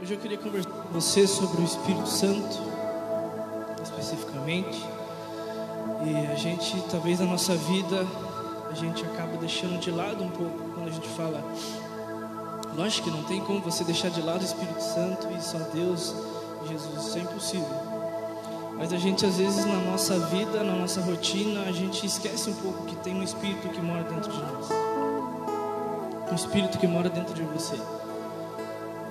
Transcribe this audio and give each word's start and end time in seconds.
Hoje 0.00 0.12
eu 0.12 0.18
queria 0.18 0.36
conversar 0.36 0.70
com 0.70 0.88
você 0.92 1.24
sobre 1.26 1.62
o 1.62 1.64
Espírito 1.64 2.08
Santo, 2.08 2.60
especificamente. 3.82 4.84
E 6.04 6.26
a 6.26 6.34
gente, 6.34 6.82
talvez 6.90 7.20
na 7.20 7.26
nossa 7.26 7.54
vida, 7.54 8.04
a 8.70 8.74
gente 8.74 9.04
acaba 9.04 9.36
deixando 9.36 9.78
de 9.78 9.92
lado 9.92 10.24
um 10.24 10.30
pouco 10.30 10.58
quando 10.74 10.88
a 10.88 10.90
gente 10.90 11.08
fala. 11.10 11.42
Lógico 12.76 13.08
que 13.08 13.16
não 13.16 13.22
tem 13.22 13.40
como 13.40 13.60
você 13.60 13.84
deixar 13.84 14.10
de 14.10 14.20
lado 14.20 14.42
o 14.42 14.44
Espírito 14.44 14.82
Santo 14.82 15.28
e 15.30 15.40
só 15.40 15.58
Deus, 15.72 16.12
Jesus, 16.68 17.06
isso 17.06 17.18
é 17.18 17.20
impossível. 17.20 17.68
Mas 18.76 18.92
a 18.92 18.98
gente 18.98 19.24
às 19.24 19.36
vezes 19.36 19.64
na 19.64 19.78
nossa 19.78 20.18
vida, 20.18 20.64
na 20.64 20.74
nossa 20.74 21.00
rotina, 21.00 21.62
a 21.62 21.72
gente 21.72 22.04
esquece 22.04 22.50
um 22.50 22.54
pouco 22.54 22.84
que 22.84 22.96
tem 22.96 23.14
um 23.14 23.22
Espírito 23.22 23.68
que 23.68 23.80
mora 23.80 24.02
dentro 24.02 24.30
de 24.30 24.38
nós. 24.38 24.68
Um 26.30 26.34
Espírito 26.34 26.78
que 26.78 26.86
mora 26.88 27.08
dentro 27.08 27.32
de 27.32 27.44
você. 27.44 27.78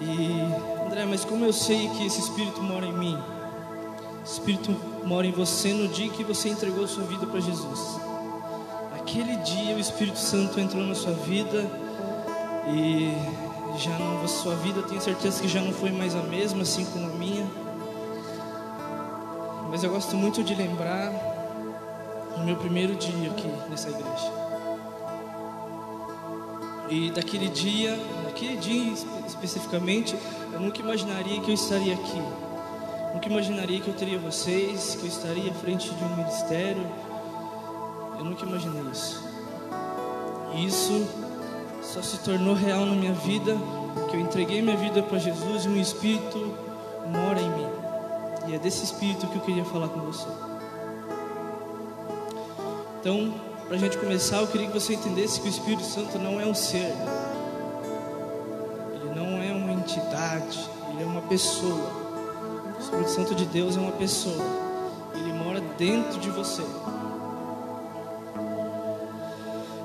E 0.06 0.86
André, 0.86 1.06
mas 1.06 1.24
como 1.24 1.46
eu 1.46 1.54
sei 1.54 1.88
que 1.90 2.06
esse 2.06 2.20
Espírito 2.20 2.62
mora 2.62 2.86
em 2.86 2.92
mim? 2.94 3.18
O 4.22 4.26
Espírito 4.26 4.76
mora 5.06 5.26
em 5.26 5.32
você 5.32 5.74
no 5.74 5.88
dia 5.88 6.10
que 6.10 6.24
você 6.24 6.50
entregou 6.50 6.86
sua 6.88 7.04
vida 7.06 7.26
para 7.26 7.40
Jesus. 7.40 8.00
Aquele 8.94 9.38
dia 9.38 9.76
o 9.76 9.80
Espírito 9.80 10.20
Santo 10.20 10.60
entrou 10.60 10.84
na 10.84 10.94
sua 10.94 11.14
vida 11.14 11.66
e 12.68 13.14
já 13.78 13.98
não, 13.98 14.28
sua 14.28 14.56
vida 14.56 14.82
tenho 14.84 15.02
certeza 15.02 15.42
que 15.42 15.48
já 15.48 15.62
não 15.62 15.72
foi 15.72 15.92
mais 15.92 16.16
a 16.16 16.22
mesma, 16.24 16.64
assim 16.64 16.86
como 16.86 17.06
a 17.06 17.14
minha. 17.14 17.48
Mas 19.70 19.84
eu 19.84 19.90
gosto 19.90 20.16
muito 20.16 20.44
de 20.44 20.54
lembrar 20.54 21.12
o 22.38 22.44
meu 22.44 22.56
primeiro 22.58 22.96
dia 22.96 23.32
aqui 23.32 23.48
nessa 23.70 23.90
igreja. 23.90 24.43
E 26.90 27.12
daquele 27.12 27.48
dia, 27.50 27.98
naquele 28.24 28.58
dia 28.58 28.94
especificamente, 29.28 30.16
eu 30.52 30.60
nunca 30.60 30.80
imaginaria 30.82 31.40
que 31.42 31.50
eu 31.50 31.56
estaria 31.56 31.94
aqui. 31.94 32.22
Nunca 33.14 33.30
imaginaria 33.30 33.80
que 33.80 33.88
eu 33.88 33.94
teria 33.94 34.20
vocês, 34.20 34.96
que 34.96 35.04
eu 35.04 35.08
estaria 35.08 35.52
à 35.52 35.54
frente 35.54 35.90
de 35.94 36.04
um 36.04 36.16
ministério. 36.16 36.86
Eu 38.18 38.26
nunca 38.26 38.46
imaginei 38.46 38.84
isso. 38.92 39.24
E 40.56 40.66
isso 40.66 41.08
só 41.82 42.02
se 42.02 42.20
tornou 42.20 42.54
real 42.54 42.86
na 42.86 42.96
minha 42.96 43.14
vida, 43.14 43.56
que 44.10 44.16
eu 44.16 44.20
entreguei 44.20 44.62
minha 44.62 44.78
vida 44.78 45.02
para 45.04 45.20
Jesus 45.20 45.66
e 45.66 45.70
um 45.70 45.80
Espírito 45.80 46.54
mora 47.08 47.40
em 47.40 47.50
mim. 47.50 47.68
E 48.48 48.56
é 48.56 48.60
desse 48.60 48.84
Espírito 48.84 49.28
que 49.28 49.36
eu 49.36 49.42
queria 49.42 49.66
falar 49.66 49.88
com 49.90 50.00
você. 50.02 50.28
Então, 53.00 53.34
para 53.74 53.80
a 53.80 53.86
gente 53.86 53.98
começar, 53.98 54.38
eu 54.38 54.46
queria 54.46 54.68
que 54.68 54.74
você 54.74 54.94
entendesse 54.94 55.42
que 55.42 55.48
o 55.48 55.50
Espírito 55.50 55.82
Santo 55.82 56.20
não 56.20 56.40
é 56.40 56.46
um 56.46 56.54
ser, 56.54 56.94
ele 58.94 59.16
não 59.16 59.42
é 59.42 59.52
uma 59.52 59.74
entidade, 59.74 60.70
ele 60.92 61.02
é 61.02 61.06
uma 61.08 61.24
pessoa. 61.24 61.92
O 62.78 62.80
Espírito 62.80 63.10
Santo 63.10 63.34
de 63.34 63.48
Deus 63.48 63.76
é 63.76 63.80
uma 63.80 63.94
pessoa, 63.94 64.46
ele 65.16 65.34
mora 65.34 65.60
dentro 65.76 66.20
de 66.20 66.30
você. 66.30 66.62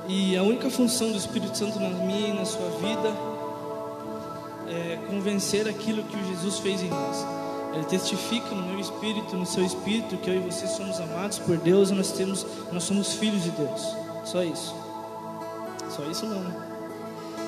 E 0.06 0.36
a 0.36 0.42
única 0.42 0.68
função 0.68 1.10
do 1.10 1.16
Espírito 1.16 1.56
Santo 1.56 1.80
na 1.80 1.88
minha 1.88 2.28
e 2.28 2.34
na 2.34 2.44
sua 2.44 2.68
vida 2.68 3.10
é 4.68 4.98
convencer 5.08 5.66
aquilo 5.66 6.02
que 6.02 6.26
Jesus 6.26 6.58
fez 6.58 6.82
em 6.82 6.90
nós. 6.90 7.37
Ele 7.74 7.84
testifica 7.84 8.54
no 8.54 8.62
meu 8.62 8.80
espírito, 8.80 9.36
no 9.36 9.46
seu 9.46 9.64
espírito, 9.64 10.16
que 10.16 10.30
eu 10.30 10.36
e 10.36 10.38
você 10.40 10.66
somos 10.66 11.00
amados 11.00 11.38
por 11.38 11.56
Deus 11.56 11.90
e 11.90 11.94
nós 11.94 12.12
temos, 12.12 12.46
nós 12.72 12.84
somos 12.84 13.14
filhos 13.14 13.42
de 13.42 13.50
Deus. 13.50 13.94
Só 14.24 14.42
isso. 14.42 14.74
Só 15.90 16.02
isso 16.04 16.26
não. 16.26 16.40
Né? 16.40 16.68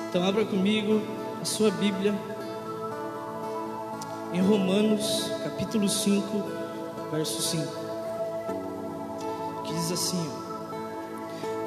Então 0.09 0.23
abra 0.23 0.45
comigo 0.45 1.01
a 1.41 1.45
sua 1.45 1.71
Bíblia 1.71 2.13
em 4.33 4.41
Romanos, 4.41 5.29
capítulo 5.43 5.89
5, 5.89 6.43
verso 7.11 7.41
5. 7.41 7.67
Que 9.65 9.73
diz 9.73 9.91
assim: 9.91 10.29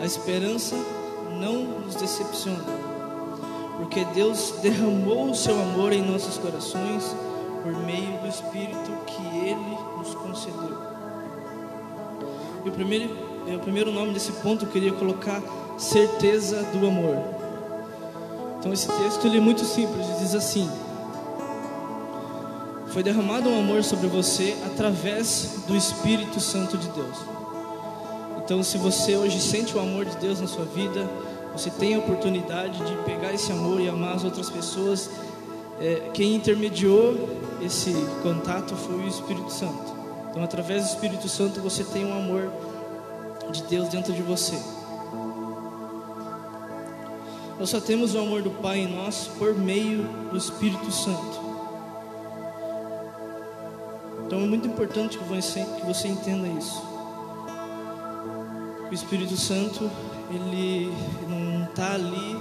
A 0.01 0.07
esperança 0.07 0.77
não 1.39 1.65
nos 1.81 1.97
decepciona, 1.97 2.65
porque 3.77 4.05
Deus 4.07 4.55
derramou 4.63 5.31
o 5.31 5.35
seu 5.35 5.61
amor 5.61 5.93
em 5.93 6.03
nossos 6.03 6.39
corações 6.39 7.15
por 7.65 7.73
meio 7.73 8.19
do 8.19 8.29
Espírito 8.29 8.93
que 9.07 9.27
Ele 9.39 9.79
nos 9.97 10.15
concedeu. 10.15 10.77
E 12.63 12.69
o 12.69 12.73
primeiro, 12.73 13.11
o 13.57 13.59
primeiro 13.59 13.91
nome 13.91 14.13
desse 14.13 14.33
ponto 14.33 14.67
eu 14.67 14.71
queria 14.71 14.93
colocar 14.93 15.43
certeza 15.79 16.63
do 16.65 16.87
amor. 16.87 17.25
Então 18.59 18.71
esse 18.71 18.87
texto 18.87 19.27
ele 19.27 19.39
é 19.39 19.41
muito 19.41 19.65
simples, 19.65 20.07
diz 20.19 20.35
assim: 20.35 20.71
Foi 22.89 23.03
derramado 23.03 23.49
um 23.49 23.59
amor 23.59 23.83
sobre 23.83 24.09
você 24.09 24.55
através 24.67 25.63
do 25.67 25.75
Espírito 25.75 26.41
Santo 26.41 26.77
de 26.77 26.89
Deus. 26.89 27.17
Então 28.45 28.63
se 28.63 28.77
você 28.77 29.17
hoje 29.17 29.41
sente 29.41 29.75
o 29.75 29.81
amor 29.81 30.05
de 30.05 30.17
Deus 30.19 30.39
na 30.39 30.47
sua 30.47 30.67
vida, 30.67 31.09
você 31.55 31.71
tem 31.71 31.95
a 31.95 31.99
oportunidade 31.99 32.79
de 32.85 32.95
pegar 33.05 33.33
esse 33.33 33.51
amor 33.51 33.81
e 33.81 33.89
amar 33.89 34.17
as 34.17 34.25
outras 34.25 34.51
pessoas. 34.51 35.09
É, 35.81 36.11
quem 36.15 36.35
intermediou 36.35 37.29
esse 37.61 37.93
contato 38.23 38.75
foi 38.77 38.97
o 38.97 39.09
Espírito 39.09 39.51
Santo. 39.51 39.95
Então, 40.31 40.43
através 40.43 40.83
do 40.83 40.89
Espírito 40.89 41.29
Santo, 41.29 41.61
você 41.61 41.85
tem 41.85 42.05
um 42.05 42.17
amor 42.17 42.51
de 43.51 43.63
Deus 43.65 43.89
dentro 43.89 44.13
de 44.13 44.23
você. 44.23 44.59
Nós 47.59 47.71
só 47.71 47.81
temos 47.81 48.15
o 48.15 48.19
amor 48.19 48.43
do 48.43 48.51
Pai 48.51 48.79
em 48.79 48.89
nós 48.89 49.31
por 49.39 49.55
meio 49.55 50.03
do 50.31 50.37
Espírito 50.37 50.91
Santo. 50.91 51.41
Então 54.27 54.41
é 54.41 54.47
muito 54.47 54.67
importante 54.67 55.17
que 55.17 55.25
você, 55.25 55.65
que 55.65 55.87
você 55.87 56.09
entenda 56.09 56.49
isso. 56.49 56.83
O 58.91 58.93
Espírito 58.93 59.37
Santo, 59.37 59.89
ele 60.31 60.93
não 61.29 61.65
está 61.65 61.95
ali 61.95 62.37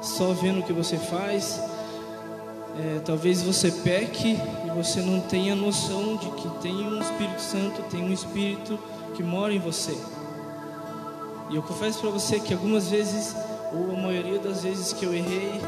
só 0.00 0.32
vendo 0.32 0.60
o 0.60 0.62
que 0.62 0.72
você 0.72 0.96
faz, 0.96 1.60
é, 2.78 3.00
talvez 3.04 3.42
você 3.42 3.70
peque 3.70 4.38
e 4.64 4.70
você 4.70 5.00
não 5.00 5.20
tenha 5.20 5.54
noção 5.54 6.16
de 6.16 6.28
que 6.30 6.48
tem 6.60 6.74
um 6.74 7.00
Espírito 7.00 7.40
Santo, 7.40 7.82
tem 7.90 8.02
um 8.02 8.12
Espírito 8.12 8.78
que 9.14 9.22
mora 9.22 9.52
em 9.52 9.58
você. 9.58 9.96
E 11.50 11.56
eu 11.56 11.62
confesso 11.62 12.00
para 12.00 12.10
você 12.10 12.38
que 12.38 12.52
algumas 12.52 12.88
vezes, 12.88 13.34
ou 13.72 13.96
a 13.96 14.00
maioria 14.00 14.38
das 14.38 14.62
vezes 14.62 14.92
que 14.92 15.04
eu 15.04 15.14
errei, 15.14 15.60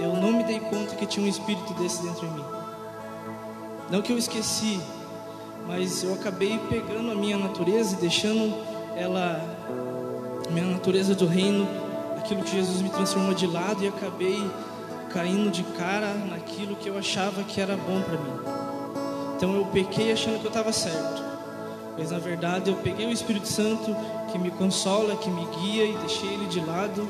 eu 0.00 0.16
não 0.16 0.32
me 0.32 0.42
dei 0.42 0.58
conta 0.58 0.96
que 0.96 1.06
tinha 1.06 1.24
um 1.24 1.28
Espírito 1.28 1.72
desse 1.74 2.02
dentro 2.02 2.26
de 2.26 2.34
mim. 2.34 2.44
Não 3.90 4.02
que 4.02 4.12
eu 4.12 4.18
esqueci, 4.18 4.80
mas 5.66 6.02
eu 6.02 6.14
acabei 6.14 6.58
pegando 6.68 7.10
a 7.12 7.14
minha 7.14 7.36
natureza 7.36 7.94
e 7.94 8.00
deixando 8.00 8.54
ela, 8.96 9.40
minha 10.50 10.66
natureza 10.66 11.14
do 11.14 11.26
reino, 11.26 11.68
aquilo 12.16 12.42
que 12.42 12.50
Jesus 12.50 12.82
me 12.82 12.88
transformou 12.88 13.34
de 13.34 13.46
lado 13.46 13.84
e 13.84 13.88
acabei 13.88 14.50
caindo 15.12 15.50
de 15.50 15.62
cara 15.62 16.14
naquilo 16.14 16.76
que 16.76 16.88
eu 16.88 16.96
achava 16.96 17.42
que 17.42 17.60
era 17.60 17.76
bom 17.76 18.00
para 18.02 18.16
mim. 18.16 18.40
Então 19.36 19.54
eu 19.54 19.64
pequei 19.66 20.12
achando 20.12 20.38
que 20.38 20.46
eu 20.46 20.50
estava 20.50 20.72
certo, 20.72 21.22
mas 21.98 22.10
na 22.10 22.18
verdade 22.18 22.70
eu 22.70 22.76
peguei 22.76 23.06
o 23.06 23.12
Espírito 23.12 23.48
Santo 23.48 23.96
que 24.30 24.38
me 24.38 24.50
consola, 24.50 25.16
que 25.16 25.30
me 25.30 25.44
guia 25.46 25.84
e 25.84 25.96
deixei 25.98 26.28
ele 26.32 26.46
de 26.46 26.60
lado 26.60 27.08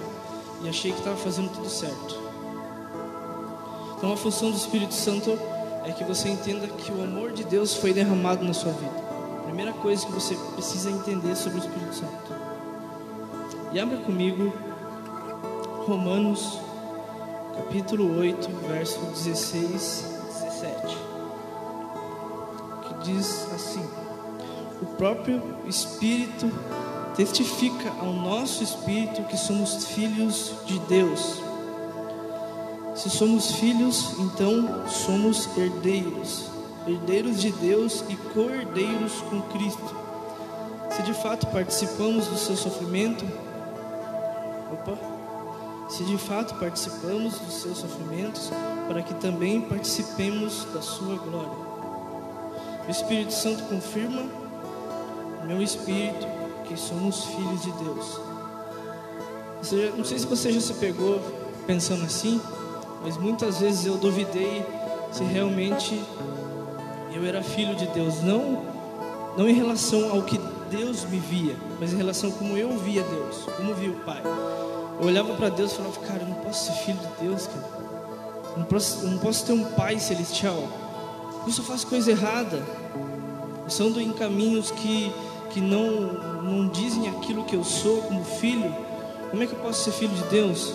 e 0.62 0.68
achei 0.68 0.92
que 0.92 0.98
estava 0.98 1.16
fazendo 1.16 1.50
tudo 1.52 1.68
certo. 1.68 2.18
Então 3.96 4.12
a 4.12 4.16
função 4.16 4.50
do 4.50 4.56
Espírito 4.56 4.94
Santo 4.94 5.38
é 5.84 5.92
que 5.92 6.04
você 6.04 6.28
entenda 6.28 6.66
que 6.66 6.90
o 6.92 7.02
amor 7.02 7.32
de 7.32 7.44
Deus 7.44 7.74
foi 7.74 7.92
derramado 7.92 8.44
na 8.44 8.54
sua 8.54 8.72
vida. 8.72 9.10
Primeira 9.44 9.72
coisa 9.72 10.06
que 10.06 10.12
você 10.12 10.34
precisa 10.54 10.90
entender 10.90 11.34
sobre 11.36 11.58
o 11.58 11.62
Espírito 11.62 11.94
Santo. 11.94 12.32
E 13.72 13.78
abra 13.80 13.98
comigo 13.98 14.52
Romanos 15.86 16.69
capítulo 17.60 18.18
8, 18.18 18.48
verso 18.66 18.98
16 19.00 20.04
e 20.04 20.44
17, 20.44 20.96
que 22.82 22.94
diz 23.04 23.46
assim: 23.54 23.86
O 24.80 24.86
próprio 24.96 25.42
Espírito 25.66 26.50
testifica 27.14 27.90
ao 28.00 28.14
nosso 28.14 28.64
espírito 28.64 29.22
que 29.24 29.36
somos 29.36 29.88
filhos 29.88 30.54
de 30.64 30.78
Deus. 30.80 31.42
Se 32.94 33.10
somos 33.10 33.52
filhos, 33.52 34.14
então 34.18 34.88
somos 34.88 35.46
herdeiros, 35.56 36.46
herdeiros 36.86 37.40
de 37.40 37.52
Deus 37.52 38.02
e 38.08 38.16
co-herdeiros 38.32 39.20
com 39.28 39.42
Cristo. 39.52 39.96
Se 40.90 41.02
de 41.02 41.12
fato 41.12 41.46
participamos 41.48 42.26
do 42.26 42.38
seu 42.38 42.56
sofrimento, 42.56 43.24
opa, 44.72 45.09
se 45.90 46.04
de 46.04 46.16
fato 46.16 46.54
participamos 46.54 47.38
dos 47.38 47.54
seus 47.54 47.78
sofrimentos, 47.78 48.50
para 48.86 49.02
que 49.02 49.12
também 49.14 49.60
participemos 49.60 50.64
da 50.72 50.80
sua 50.80 51.16
glória. 51.16 51.70
O 52.86 52.90
Espírito 52.90 53.32
Santo 53.32 53.64
confirma 53.64 54.22
meu 55.46 55.60
espírito 55.60 56.26
que 56.64 56.76
somos 56.76 57.24
filhos 57.24 57.62
de 57.62 57.72
Deus. 57.72 58.20
não 59.96 60.04
sei 60.04 60.18
se 60.18 60.26
você 60.26 60.52
já 60.52 60.60
se 60.60 60.74
pegou 60.74 61.20
pensando 61.66 62.04
assim, 62.04 62.40
mas 63.02 63.16
muitas 63.16 63.58
vezes 63.58 63.84
eu 63.84 63.96
duvidei 63.96 64.64
se 65.10 65.24
realmente 65.24 66.00
eu 67.12 67.24
era 67.24 67.42
filho 67.42 67.74
de 67.74 67.86
Deus, 67.88 68.22
não 68.22 68.70
não 69.36 69.48
em 69.48 69.54
relação 69.54 70.10
ao 70.10 70.22
que 70.22 70.38
Deus 70.70 71.04
me 71.04 71.18
via, 71.18 71.56
mas 71.78 71.92
em 71.92 71.96
relação 71.96 72.30
a 72.30 72.32
como 72.32 72.56
eu 72.56 72.76
via 72.78 73.02
Deus, 73.02 73.44
como 73.56 73.74
via 73.74 73.90
o 73.90 74.00
Pai. 74.00 74.22
Eu 75.00 75.06
olhava 75.06 75.32
para 75.34 75.48
Deus 75.48 75.72
e 75.72 75.76
falava, 75.76 75.98
cara, 76.00 76.20
eu 76.20 76.28
não 76.28 76.36
posso 76.36 76.66
ser 76.66 76.72
filho 76.84 76.98
de 76.98 77.26
Deus, 77.26 77.46
cara. 77.46 77.68
Eu 78.52 78.58
não 78.58 78.64
posso, 78.66 79.04
eu 79.04 79.10
não 79.10 79.18
posso 79.18 79.46
ter 79.46 79.52
um 79.52 79.64
Pai 79.64 79.98
celestial. 79.98 80.62
Eu 81.46 81.50
só 81.50 81.62
faço 81.62 81.86
coisa 81.86 82.10
errada. 82.10 82.62
Eu 83.64 83.70
só 83.70 83.84
ando 83.84 83.98
em 83.98 84.12
caminhos 84.12 84.70
que, 84.70 85.10
que 85.50 85.60
não, 85.60 86.12
não 86.42 86.68
dizem 86.68 87.08
aquilo 87.08 87.44
que 87.44 87.56
eu 87.56 87.64
sou 87.64 88.02
como 88.02 88.22
filho. 88.22 88.74
Como 89.30 89.42
é 89.42 89.46
que 89.46 89.54
eu 89.54 89.58
posso 89.60 89.84
ser 89.84 89.92
filho 89.92 90.14
de 90.14 90.24
Deus? 90.24 90.74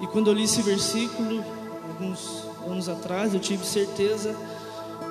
E 0.00 0.06
quando 0.06 0.28
eu 0.28 0.34
li 0.34 0.44
esse 0.44 0.62
versículo, 0.62 1.44
alguns 1.88 2.44
anos 2.70 2.88
atrás, 2.88 3.34
eu 3.34 3.40
tive 3.40 3.66
certeza 3.66 4.36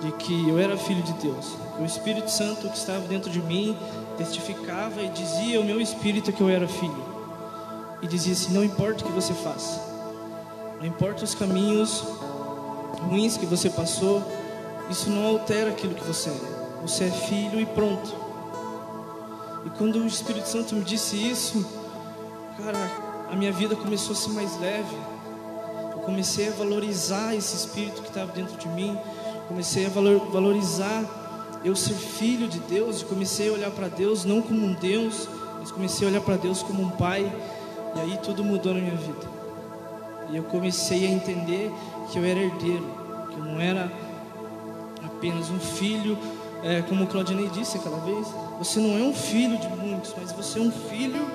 de 0.01 0.13
que 0.13 0.47
eu 0.47 0.57
era 0.57 0.77
filho 0.77 1.03
de 1.03 1.11
Deus. 1.13 1.57
O 1.77 1.83
Espírito 1.83 2.31
Santo 2.31 2.69
que 2.69 2.77
estava 2.77 3.05
dentro 3.05 3.29
de 3.29 3.41
mim 3.41 3.75
testificava 4.19 5.01
e 5.01 5.09
dizia 5.09 5.57
ao 5.57 5.63
meu 5.63 5.79
espírito 5.79 6.33
que 6.33 6.41
eu 6.41 6.49
era 6.49 6.67
filho. 6.67 7.03
E 8.01 8.07
dizia 8.07 8.33
assim: 8.33 8.53
não 8.53 8.63
importa 8.63 9.03
o 9.03 9.07
que 9.07 9.13
você 9.13 9.33
faça, 9.33 9.81
não 10.79 10.85
importa 10.85 11.23
os 11.23 11.33
caminhos 11.33 12.03
ruins 13.09 13.37
que 13.37 13.45
você 13.45 13.69
passou, 13.69 14.21
isso 14.89 15.09
não 15.09 15.25
altera 15.25 15.71
aquilo 15.71 15.95
que 15.95 16.03
você 16.03 16.29
é. 16.29 16.59
Você 16.81 17.05
é 17.05 17.11
filho 17.11 17.59
e 17.59 17.65
pronto. 17.65 18.13
E 19.65 19.69
quando 19.71 19.97
o 19.97 20.07
Espírito 20.07 20.47
Santo 20.47 20.75
me 20.75 20.83
disse 20.83 21.15
isso, 21.15 21.65
cara, 22.57 22.77
a 23.31 23.35
minha 23.35 23.51
vida 23.51 23.75
começou 23.75 24.13
a 24.13 24.15
ser 24.15 24.29
mais 24.29 24.59
leve. 24.59 24.95
Eu 25.91 25.99
comecei 25.99 26.47
a 26.47 26.51
valorizar 26.51 27.35
esse 27.35 27.55
espírito 27.55 28.01
que 28.01 28.07
estava 28.07 28.31
dentro 28.31 28.57
de 28.57 28.67
mim. 28.69 28.97
Comecei 29.47 29.85
a 29.85 29.89
valor, 29.89 30.19
valorizar 30.31 31.03
eu 31.63 31.75
ser 31.75 31.93
filho 31.93 32.47
de 32.47 32.59
Deus. 32.59 33.01
E 33.01 33.05
comecei 33.05 33.49
a 33.49 33.53
olhar 33.53 33.71
para 33.71 33.87
Deus 33.87 34.25
não 34.25 34.41
como 34.41 34.65
um 34.65 34.73
Deus, 34.73 35.27
mas 35.59 35.71
comecei 35.71 36.07
a 36.07 36.11
olhar 36.11 36.21
para 36.21 36.35
Deus 36.35 36.63
como 36.63 36.81
um 36.81 36.89
Pai. 36.89 37.31
E 37.95 37.99
aí 37.99 38.19
tudo 38.23 38.43
mudou 38.43 38.73
na 38.73 38.81
minha 38.81 38.95
vida. 38.95 39.27
E 40.31 40.37
eu 40.37 40.43
comecei 40.43 41.07
a 41.07 41.09
entender 41.09 41.71
que 42.11 42.19
eu 42.19 42.23
era 42.23 42.39
herdeiro, 42.39 42.85
que 43.31 43.39
eu 43.39 43.43
não 43.43 43.59
era 43.59 43.91
apenas 45.03 45.49
um 45.49 45.59
filho, 45.59 46.17
é, 46.63 46.81
como 46.83 47.03
o 47.03 47.07
Claudinei 47.07 47.49
disse 47.49 47.77
aquela 47.77 47.99
vez. 47.99 48.27
Você 48.59 48.79
não 48.79 48.97
é 48.97 49.01
um 49.01 49.13
filho 49.13 49.57
de 49.57 49.67
muitos, 49.69 50.13
mas 50.15 50.31
você 50.31 50.59
é 50.59 50.61
um 50.61 50.71
filho, 50.71 51.25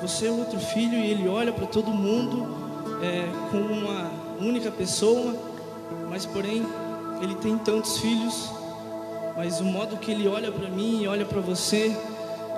você 0.00 0.26
é 0.26 0.30
outro 0.30 0.58
filho, 0.58 0.98
e 0.98 1.10
ele 1.10 1.28
olha 1.28 1.52
para 1.52 1.66
todo 1.66 1.90
mundo 1.90 2.46
é, 3.02 3.26
como 3.50 3.72
uma 3.72 4.10
única 4.40 4.70
pessoa, 4.70 5.34
mas 6.08 6.24
porém 6.24 6.66
ele 7.22 7.34
tem 7.36 7.56
tantos 7.58 7.98
filhos, 7.98 8.50
mas 9.36 9.60
o 9.60 9.64
modo 9.64 9.96
que 9.96 10.10
ele 10.10 10.28
olha 10.28 10.50
para 10.52 10.68
mim 10.68 11.02
e 11.02 11.08
olha 11.08 11.24
para 11.24 11.40
você, 11.40 11.96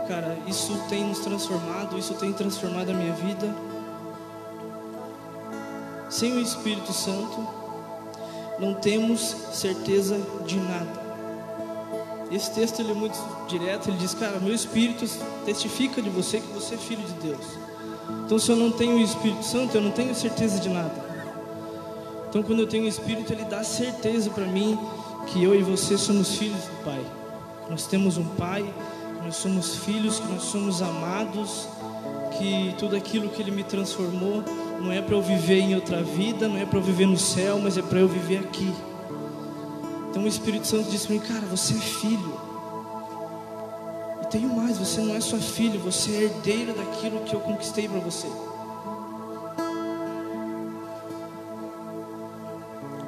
cara, 0.07 0.37
isso 0.47 0.79
tem 0.89 1.05
nos 1.05 1.21
transformado, 1.21 1.99
isso 1.99 2.15
tem 2.15 2.33
transformado 2.33 2.91
a 2.91 2.95
minha 2.95 3.13
vida. 3.15 3.55
Sem 6.09 6.33
o 6.33 6.41
Espírito 6.41 6.93
Santo, 6.93 7.47
não 8.59 8.75
temos 8.75 9.21
certeza 9.53 10.21
de 10.47 10.59
nada. 10.59 11.07
Esse 12.31 12.53
texto 12.53 12.81
ele 12.81 12.91
é 12.91 12.95
muito 12.95 13.17
direto, 13.49 13.89
ele 13.89 13.99
diz, 13.99 14.13
cara, 14.15 14.39
meu 14.39 14.55
Espírito 14.55 15.07
testifica 15.45 16.03
de 16.03 16.11
você 16.11 16.41
que 16.41 16.53
você 16.53 16.75
é 16.75 16.79
filho 16.79 17.03
de 17.03 17.13
Deus. 17.29 17.47
Então, 18.25 18.39
se 18.39 18.51
eu 18.51 18.57
não 18.57 18.71
tenho 18.71 18.97
o 18.97 19.01
Espírito 19.01 19.45
Santo, 19.45 19.77
eu 19.77 19.81
não 19.81 19.93
tenho 19.93 20.15
certeza 20.15 20.59
de 20.59 20.69
nada. 20.69 21.07
Então, 22.29 22.43
quando 22.43 22.61
eu 22.61 22.67
tenho 22.67 22.85
o 22.85 22.89
Espírito, 22.89 23.33
ele 23.33 23.45
dá 23.45 23.63
certeza 23.63 24.31
para 24.31 24.45
mim 24.45 24.79
que 25.27 25.43
eu 25.43 25.55
e 25.55 25.63
você 25.63 25.97
somos 25.97 26.37
filhos 26.37 26.63
do 26.65 26.85
Pai. 26.85 27.05
Nós 27.69 27.87
temos 27.87 28.17
um 28.17 28.25
Pai, 28.25 28.65
nós 29.25 29.37
somos 29.37 29.77
filhos, 29.77 30.21
que 30.21 30.27
nós 30.29 30.43
somos 30.43 30.83
amados, 30.83 31.69
que 32.39 32.75
tudo 32.79 32.95
aquilo 32.95 33.29
que 33.29 33.43
Ele 33.43 33.51
me 33.51 33.65
transformou 33.65 34.45
não 34.81 34.93
é 34.93 35.01
para 35.01 35.15
eu 35.15 35.23
viver 35.23 35.61
em 35.61 35.75
outra 35.75 36.03
vida, 36.03 36.49
não 36.49 36.59
é 36.59 36.65
para 36.65 36.79
eu 36.79 36.83
viver 36.83 37.07
no 37.07 37.19
céu, 37.19 37.59
mas 37.59 37.77
é 37.77 37.83
para 37.83 37.99
eu 37.99 38.09
viver 38.09 38.39
aqui. 38.39 38.73
Então 40.11 40.23
o 40.23 40.29
Espírito 40.29 40.67
Santo 40.67 40.89
disse 40.91 41.07
para 41.07 41.17
mim, 41.17 41.21
cara, 41.21 41.47
você 41.47 41.75
é 41.75 41.79
filho. 41.79 42.41
E 44.23 44.27
tenho 44.29 44.49
mais, 44.55 44.79
você 44.79 45.01
não 45.01 45.15
é 45.15 45.21
só 45.21 45.37
filho, 45.37 45.79
você 45.81 46.11
é 46.11 46.23
herdeiro 46.25 46.73
daquilo 46.73 47.21
que 47.21 47.35
eu 47.35 47.41
conquistei 47.41 47.89
para 47.89 48.01
você. 48.01 48.29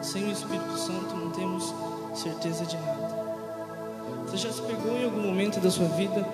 Sem 0.03 0.25
o 0.25 0.33
Espírito 0.33 0.77
Santo 0.79 1.15
não 1.17 1.31
temos 1.31 1.75
certeza 2.29 2.67
de 2.67 2.77
nada. 2.77 3.29
Você 4.27 4.37
já 4.37 4.53
se 4.53 4.61
pegou 4.63 4.97
em 4.97 5.05
algum 5.05 5.23
momento 5.23 5.61
da 5.61 5.71
sua 5.71 5.87
vida 5.89 6.27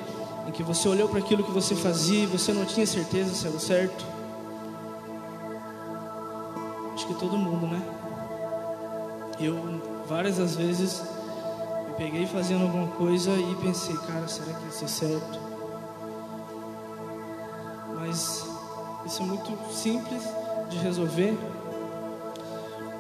em 0.46 0.50
que 0.50 0.62
você 0.62 0.88
olhou 0.88 1.08
para 1.08 1.20
aquilo 1.20 1.44
que 1.44 1.50
você 1.50 1.74
fazia 1.74 2.24
e 2.24 2.26
você 2.26 2.52
não 2.52 2.64
tinha 2.64 2.86
certeza 2.86 3.34
se 3.34 3.46
era 3.46 3.58
certo? 3.58 4.04
Acho 6.94 7.06
que 7.06 7.14
todo 7.14 7.36
mundo, 7.36 7.66
né? 7.66 7.82
Eu 9.38 9.80
várias 10.06 10.38
das 10.38 10.56
vezes 10.56 11.02
me 11.88 11.94
peguei 11.96 12.26
fazendo 12.26 12.62
alguma 12.62 12.88
coisa 12.88 13.30
e 13.30 13.54
pensei, 13.56 13.96
cara, 13.96 14.26
será 14.26 14.52
que 14.52 14.68
isso 14.68 14.84
é 14.84 14.88
certo? 14.88 15.40
Mas 17.94 18.46
isso 19.06 19.22
é 19.22 19.26
muito 19.26 19.72
simples 19.72 20.22
de 20.68 20.76
resolver. 20.78 21.38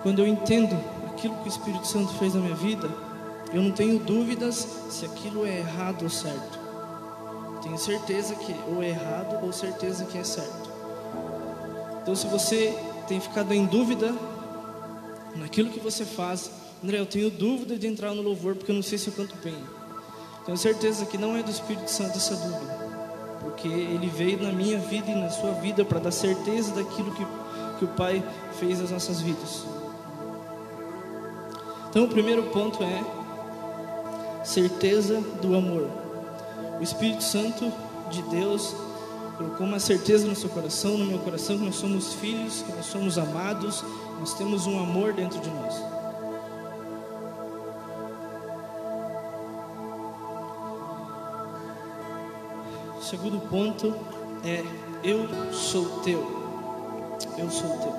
Quando 0.04 0.18
eu 0.18 0.28
entendo 0.28 0.78
aquilo 1.06 1.34
que 1.36 1.48
o 1.48 1.48
Espírito 1.48 1.86
Santo 1.86 2.12
fez 2.18 2.34
na 2.34 2.40
minha 2.42 2.54
vida, 2.54 2.90
eu 3.54 3.62
não 3.62 3.70
tenho 3.70 3.98
dúvidas 3.98 4.68
se 4.90 5.06
aquilo 5.06 5.46
é 5.46 5.60
errado 5.60 6.02
ou 6.02 6.10
certo. 6.10 6.58
Tenho 7.62 7.78
certeza 7.78 8.34
que 8.34 8.54
ou 8.68 8.82
é 8.82 8.90
errado 8.90 9.42
ou 9.42 9.50
certeza 9.50 10.04
que 10.04 10.18
é 10.18 10.22
certo. 10.22 10.70
Então, 12.02 12.14
se 12.14 12.26
você 12.26 12.78
tem 13.08 13.18
ficado 13.18 13.54
em 13.54 13.64
dúvida 13.64 14.14
naquilo 15.36 15.70
que 15.70 15.80
você 15.80 16.04
faz, 16.04 16.50
André, 16.84 17.00
eu 17.00 17.06
tenho 17.06 17.30
dúvida 17.30 17.78
de 17.78 17.86
entrar 17.86 18.12
no 18.12 18.20
louvor 18.20 18.56
porque 18.56 18.72
eu 18.72 18.76
não 18.76 18.82
sei 18.82 18.98
se 18.98 19.08
eu 19.08 19.14
canto 19.14 19.34
bem. 19.42 19.56
Tenho 20.44 20.58
certeza 20.58 21.06
que 21.06 21.16
não 21.16 21.34
é 21.34 21.42
do 21.42 21.50
Espírito 21.50 21.90
Santo 21.90 22.18
essa 22.18 22.36
dúvida, 22.36 22.74
porque 23.40 23.68
ele 23.68 24.08
veio 24.08 24.42
na 24.42 24.52
minha 24.52 24.78
vida 24.78 25.10
e 25.10 25.14
na 25.14 25.30
sua 25.30 25.52
vida 25.52 25.82
para 25.82 25.98
dar 25.98 26.10
certeza 26.10 26.74
daquilo 26.74 27.10
que, 27.12 27.24
que 27.78 27.84
o 27.86 27.88
Pai 27.96 28.22
fez 28.60 28.80
nas 28.80 28.90
nossas 28.90 29.22
vidas. 29.22 29.73
Então, 31.94 32.06
o 32.06 32.08
primeiro 32.08 32.42
ponto 32.50 32.82
é 32.82 33.04
certeza 34.44 35.20
do 35.40 35.54
amor. 35.54 35.88
O 36.80 36.82
Espírito 36.82 37.22
Santo 37.22 37.72
de 38.10 38.20
Deus 38.22 38.74
colocou 39.38 39.64
uma 39.64 39.78
certeza 39.78 40.26
no 40.26 40.34
seu 40.34 40.50
coração, 40.50 40.98
no 40.98 41.04
meu 41.04 41.20
coração, 41.20 41.56
que 41.56 41.64
nós 41.64 41.76
somos 41.76 42.14
filhos, 42.14 42.62
que 42.62 42.72
nós 42.72 42.86
somos 42.86 43.16
amados, 43.16 43.84
nós 44.18 44.34
temos 44.34 44.66
um 44.66 44.76
amor 44.76 45.12
dentro 45.12 45.38
de 45.38 45.48
nós. 45.48 45.74
O 52.98 53.02
segundo 53.02 53.38
ponto 53.48 53.94
é 54.44 54.64
eu 55.04 55.28
sou 55.52 56.00
teu. 56.00 56.18
Eu 57.38 57.48
sou 57.48 57.70
teu. 57.78 57.94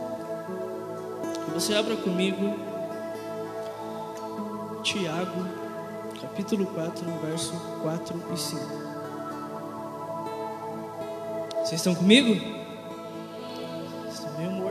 Você 1.54 1.74
abra 1.74 1.96
comigo 1.96 2.75
Tiago, 4.86 5.44
capítulo 6.22 6.68
4, 6.68 7.10
no 7.10 7.18
verso 7.18 7.52
4 7.82 8.24
e 8.32 8.38
5. 8.38 8.62
Vocês 11.56 11.74
estão 11.74 11.96
comigo? 11.96 12.36
Estão 14.08 14.32
meio. 14.38 14.52
Vou 14.52 14.70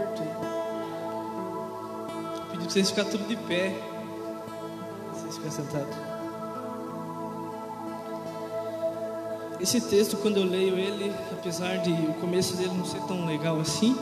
pedir 2.46 2.58
para 2.58 2.70
vocês 2.70 2.90
ficarem 2.90 3.10
tudo 3.10 3.26
de 3.26 3.36
pé. 3.36 3.76
Vocês 5.12 5.34
ficarem 5.34 5.50
sentados. 5.50 5.96
Esse 9.60 9.80
texto, 9.80 10.16
quando 10.18 10.36
eu 10.36 10.44
leio 10.44 10.78
ele, 10.78 11.12
apesar 11.32 11.78
de 11.78 11.90
o 11.90 12.14
começo 12.20 12.56
dele 12.56 12.72
não 12.72 12.84
ser 12.84 13.00
tão 13.08 13.26
legal 13.26 13.58
assim, 13.58 13.96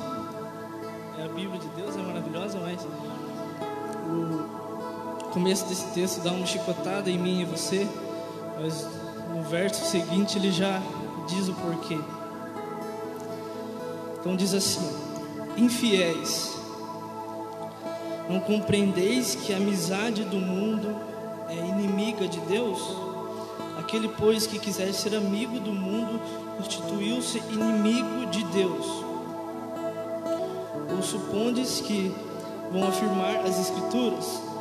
começo 5.42 5.66
desse 5.66 5.86
texto 5.86 6.22
dá 6.22 6.30
uma 6.30 6.46
chicotada 6.46 7.10
em 7.10 7.18
mim 7.18 7.40
e 7.40 7.44
você, 7.44 7.84
mas 8.60 8.86
no 9.34 9.42
verso 9.42 9.84
seguinte 9.84 10.38
ele 10.38 10.52
já 10.52 10.80
diz 11.26 11.48
o 11.48 11.54
porquê. 11.54 11.98
Então 14.20 14.36
diz 14.36 14.54
assim: 14.54 14.88
Infiéis, 15.56 16.56
não 18.30 18.38
compreendeis 18.38 19.34
que 19.34 19.52
a 19.52 19.56
amizade 19.56 20.22
do 20.22 20.36
mundo 20.36 20.96
é 21.48 21.56
inimiga 21.56 22.28
de 22.28 22.38
Deus? 22.42 22.78
Aquele, 23.80 24.06
pois, 24.10 24.46
que 24.46 24.60
quiser 24.60 24.92
ser 24.92 25.16
amigo 25.16 25.58
do 25.58 25.72
mundo, 25.72 26.20
constituiu-se 26.56 27.38
inimigo 27.50 28.26
de 28.26 28.44
Deus. 28.44 28.86
Ou 30.94 31.02
supondes 31.02 31.80
que 31.80 32.14
vão 32.70 32.86
afirmar 32.86 33.40
as 33.40 33.58
Escrituras. 33.58 34.51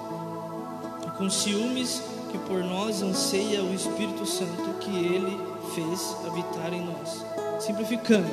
Com 1.22 1.30
ciúmes 1.30 2.02
que 2.32 2.38
por 2.40 2.64
nós 2.64 3.04
anseia 3.04 3.62
o 3.62 3.72
Espírito 3.76 4.26
Santo 4.26 4.74
que 4.80 4.90
ele 4.90 5.40
fez 5.76 6.16
habitar 6.26 6.74
em 6.74 6.84
nós. 6.84 7.24
Simplificando, 7.60 8.26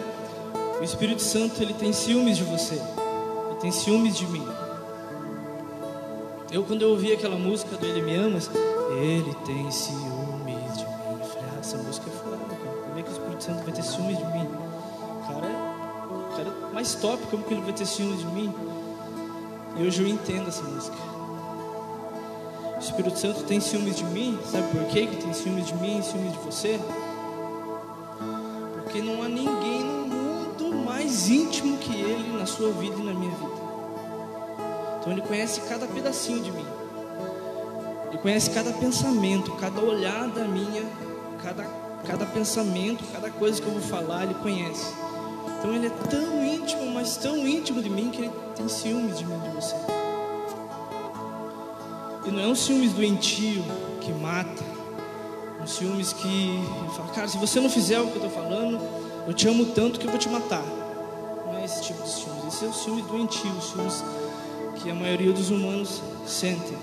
o 0.80 0.83
Espírito 0.83 1.21
Santo 1.21 1.62
ele 1.62 1.75
tem 1.75 1.92
ciúmes 1.92 2.38
de 2.38 2.45
você, 2.45 2.76
ele 2.76 3.61
tem 3.61 3.71
ciúmes 3.71 4.16
de 4.16 4.26
mim. 4.28 4.42
Eu 6.50 6.64
quando 6.64 6.80
eu 6.80 6.88
ouvi 6.88 7.12
aquela 7.12 7.37
música 7.37 7.76
do 7.76 7.85
Ele 7.85 8.00
Me 8.00 8.16
Amas, 8.16 8.50
ele 8.99 9.37
tem 9.45 9.71
ciúmes 9.71 10.78
de 10.78 10.87
mim. 10.87 11.18
Eu 11.21 11.26
falei, 11.26 11.50
ah, 11.54 11.59
essa 11.61 11.76
música 11.76 12.09
é 12.09 12.12
foda, 12.25 12.38
cara. 12.38 12.76
Como 12.87 12.99
é 12.99 13.02
que 13.02 13.11
o 13.11 13.12
Espírito 13.12 13.45
Santo 13.45 13.64
vai 13.64 13.75
ter 13.75 13.83
ciúmes 13.83 14.16
de 14.16 14.25
mim? 14.25 14.49
O 14.49 15.26
cara, 15.26 15.47
o 16.11 16.37
cara 16.37 16.68
é 16.71 16.73
mais 16.73 16.95
top, 16.95 17.23
como 17.26 17.45
que 17.45 17.52
ele 17.52 17.61
vai 17.61 17.75
ter 17.75 17.85
ciúmes 17.85 18.21
de 18.21 18.26
mim? 18.28 18.54
E 19.76 19.87
hoje 19.87 20.02
eu 20.02 20.09
entendo 20.09 20.49
essa 20.49 20.62
música. 20.62 21.18
Espírito 22.88 23.18
Santo 23.18 23.42
tem 23.42 23.61
ciúmes 23.61 23.97
de 23.97 24.04
mim, 24.04 24.38
sabe 24.50 24.66
por 24.73 24.85
quê 24.87 25.07
que 25.07 25.16
tem 25.16 25.33
ciúmes 25.35 25.66
de 25.66 25.75
mim 25.75 25.99
e 25.99 26.02
ciúmes 26.02 26.33
de 26.33 26.38
você? 26.38 26.80
Porque 28.73 29.02
não 29.02 29.23
há 29.23 29.28
ninguém 29.28 29.85
no 29.85 30.07
mundo 30.07 30.85
mais 30.85 31.28
íntimo 31.28 31.76
que 31.76 31.95
Ele 31.95 32.38
na 32.38 32.47
sua 32.47 32.73
vida 32.73 32.97
e 32.99 33.02
na 33.02 33.12
minha 33.12 33.30
vida. 33.30 33.68
Então 34.99 35.12
Ele 35.12 35.21
conhece 35.21 35.61
cada 35.68 35.87
pedacinho 35.87 36.42
de 36.42 36.50
mim. 36.50 36.64
Ele 38.09 38.18
conhece 38.18 38.50
cada 38.50 38.73
pensamento, 38.73 39.52
cada 39.52 39.80
olhada 39.80 40.45
minha, 40.45 40.83
cada, 41.42 41.64
cada 42.07 42.25
pensamento, 42.25 43.04
cada 43.12 43.30
coisa 43.30 43.61
que 43.61 43.68
eu 43.68 43.75
vou 43.75 43.83
falar, 43.83 44.25
Ele 44.25 44.35
conhece. 44.35 44.95
Então 45.59 45.75
Ele 45.75 45.88
é 45.88 45.90
tão 45.90 46.42
íntimo, 46.42 46.90
mas 46.92 47.18
tão 47.18 47.47
íntimo 47.47 47.83
de 47.83 47.90
mim 47.90 48.11
que 48.11 48.23
Ele 48.23 48.33
tem 48.57 48.66
ciúmes 48.66 49.18
de 49.18 49.26
mim, 49.26 49.38
de 49.40 49.50
você. 49.50 49.76
E 52.29 52.31
não 52.31 52.43
é 52.43 52.47
um 52.47 52.55
ciúmes 52.55 52.93
doentio 52.93 53.65
que 54.03 54.13
mata, 54.13 54.63
um 55.63 55.67
ciúmes 55.67 56.13
que 56.13 56.63
fala, 56.95 57.09
cara, 57.09 57.27
se 57.27 57.39
você 57.39 57.59
não 57.59 57.71
fizer 57.71 57.99
o 58.01 58.09
que 58.09 58.19
eu 58.19 58.27
estou 58.27 58.31
falando, 58.31 58.79
eu 59.27 59.33
te 59.33 59.49
amo 59.49 59.65
tanto 59.65 59.99
que 59.99 60.05
eu 60.05 60.11
vou 60.11 60.19
te 60.19 60.29
matar. 60.29 60.63
Não 61.47 61.57
é 61.57 61.65
esse 61.65 61.83
tipo 61.83 62.03
de 62.03 62.11
ciúmes, 62.11 62.53
esse 62.53 62.67
é 62.67 62.69
o 62.69 62.73
ciúmes 62.75 63.07
doentio, 63.07 63.51
o 63.51 63.63
ciúmes 63.63 64.05
que 64.77 64.91
a 64.91 64.95
maioria 64.95 65.33
dos 65.33 65.49
humanos 65.49 66.03
sentem. 66.27 66.77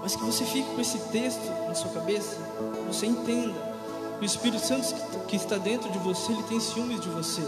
Mas 0.00 0.14
que 0.14 0.22
você 0.22 0.44
fique 0.44 0.72
com 0.72 0.80
esse 0.80 0.98
texto 1.10 1.50
na 1.66 1.74
sua 1.74 1.90
cabeça, 1.90 2.38
você 2.86 3.06
entenda. 3.06 3.74
O 4.20 4.24
Espírito 4.24 4.64
Santo 4.64 4.94
que 5.26 5.34
está 5.34 5.58
dentro 5.58 5.90
de 5.90 5.98
você, 5.98 6.30
ele 6.30 6.44
tem 6.44 6.60
ciúmes 6.60 7.00
de 7.00 7.08
você. 7.08 7.42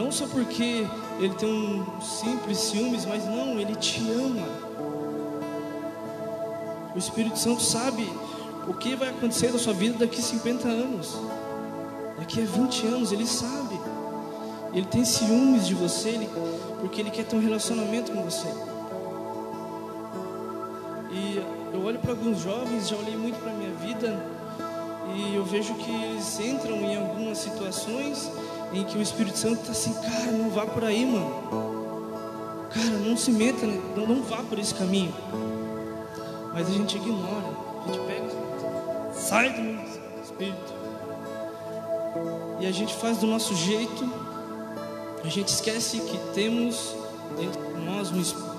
Não 0.00 0.10
só 0.10 0.26
porque 0.26 0.86
ele 1.18 1.34
tem 1.34 1.46
um 1.46 2.00
simples 2.00 2.56
ciúmes, 2.56 3.04
mas 3.04 3.26
não, 3.26 3.60
ele 3.60 3.74
te 3.74 4.00
ama. 4.10 4.46
O 6.94 6.98
Espírito 6.98 7.38
Santo 7.38 7.60
sabe 7.60 8.10
o 8.66 8.72
que 8.72 8.96
vai 8.96 9.10
acontecer 9.10 9.52
na 9.52 9.58
sua 9.58 9.74
vida 9.74 9.98
daqui 9.98 10.18
a 10.18 10.22
50 10.22 10.66
anos, 10.66 11.18
daqui 12.18 12.40
a 12.40 12.46
20 12.46 12.86
anos, 12.86 13.12
ele 13.12 13.26
sabe. 13.26 13.78
Ele 14.72 14.86
tem 14.86 15.04
ciúmes 15.04 15.66
de 15.66 15.74
você, 15.74 16.08
ele, 16.08 16.30
porque 16.80 17.02
ele 17.02 17.10
quer 17.10 17.26
ter 17.26 17.36
um 17.36 17.40
relacionamento 17.40 18.10
com 18.10 18.22
você. 18.22 18.48
E 21.12 21.44
eu 21.74 21.84
olho 21.84 21.98
para 21.98 22.12
alguns 22.12 22.40
jovens, 22.40 22.88
já 22.88 22.96
olhei 22.96 23.18
muito 23.18 23.38
para 23.38 23.52
a 23.52 23.54
minha 23.54 23.74
vida, 23.74 24.18
e 25.14 25.34
eu 25.34 25.44
vejo 25.44 25.74
que 25.74 25.90
eles 25.90 26.40
entram 26.40 26.76
em 26.76 26.96
algumas 26.96 27.36
situações 27.36 28.30
em 28.72 28.84
que 28.84 28.96
o 28.96 29.02
Espírito 29.02 29.36
Santo 29.36 29.60
está 29.60 29.72
assim, 29.72 29.92
cara, 29.94 30.32
não 30.32 30.50
vá 30.50 30.66
por 30.66 30.84
aí, 30.84 31.04
mano. 31.04 32.68
Cara, 32.72 32.98
não 33.04 33.16
se 33.16 33.32
meta, 33.32 33.66
não, 33.96 34.06
não 34.06 34.22
vá 34.22 34.38
por 34.38 34.58
esse 34.58 34.74
caminho. 34.74 35.12
Mas 36.52 36.68
a 36.68 36.72
gente 36.72 36.96
ignora, 36.96 37.46
a 37.84 37.92
gente 37.92 38.06
pega, 38.06 39.12
sai 39.12 39.52
do 39.52 39.60
meu 39.60 39.84
Espírito. 40.22 40.74
E 42.60 42.66
a 42.66 42.72
gente 42.72 42.94
faz 42.94 43.18
do 43.18 43.26
nosso 43.26 43.54
jeito, 43.56 44.08
a 45.24 45.28
gente 45.28 45.48
esquece 45.48 46.00
que 46.00 46.18
temos 46.34 46.94
dentro 47.36 47.60
de 47.74 47.84
nós 47.84 48.10
um 48.12 48.20
Espírito 48.20 48.50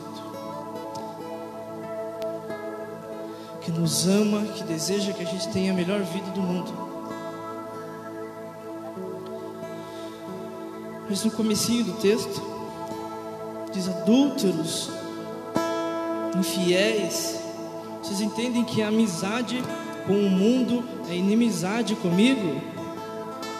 que 3.62 3.72
nos 3.72 4.08
ama, 4.08 4.42
que 4.42 4.64
deseja 4.64 5.14
que 5.14 5.22
a 5.22 5.26
gente 5.26 5.48
tenha 5.50 5.72
a 5.72 5.76
melhor 5.76 6.02
vida 6.02 6.30
do 6.32 6.42
mundo. 6.42 6.91
Mas 11.12 11.26
no 11.26 11.32
comecinho 11.32 11.84
do 11.84 11.92
texto 12.00 12.42
diz 13.74 13.90
adúlteros, 13.90 14.90
infiéis. 16.40 17.38
Vocês 18.02 18.22
entendem 18.22 18.64
que 18.64 18.82
a 18.82 18.88
amizade 18.88 19.62
com 20.08 20.14
o 20.14 20.30
mundo 20.30 20.82
é 21.10 21.14
inimizade 21.14 21.96
comigo? 21.98 22.62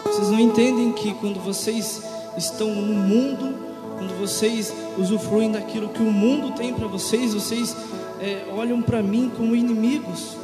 Vocês 0.02 0.30
não 0.30 0.40
entendem 0.40 0.94
que 0.94 1.12
quando 1.12 1.40
vocês 1.40 2.02
estão 2.38 2.74
no 2.74 2.94
mundo, 2.94 3.54
quando 3.98 4.18
vocês 4.18 4.72
usufruem 4.96 5.52
daquilo 5.52 5.90
que 5.90 6.00
o 6.00 6.10
mundo 6.10 6.54
tem 6.56 6.72
para 6.72 6.86
vocês, 6.86 7.34
vocês 7.34 7.76
é, 8.18 8.46
olham 8.50 8.80
para 8.80 9.02
mim 9.02 9.30
como 9.36 9.54
inimigos? 9.54 10.38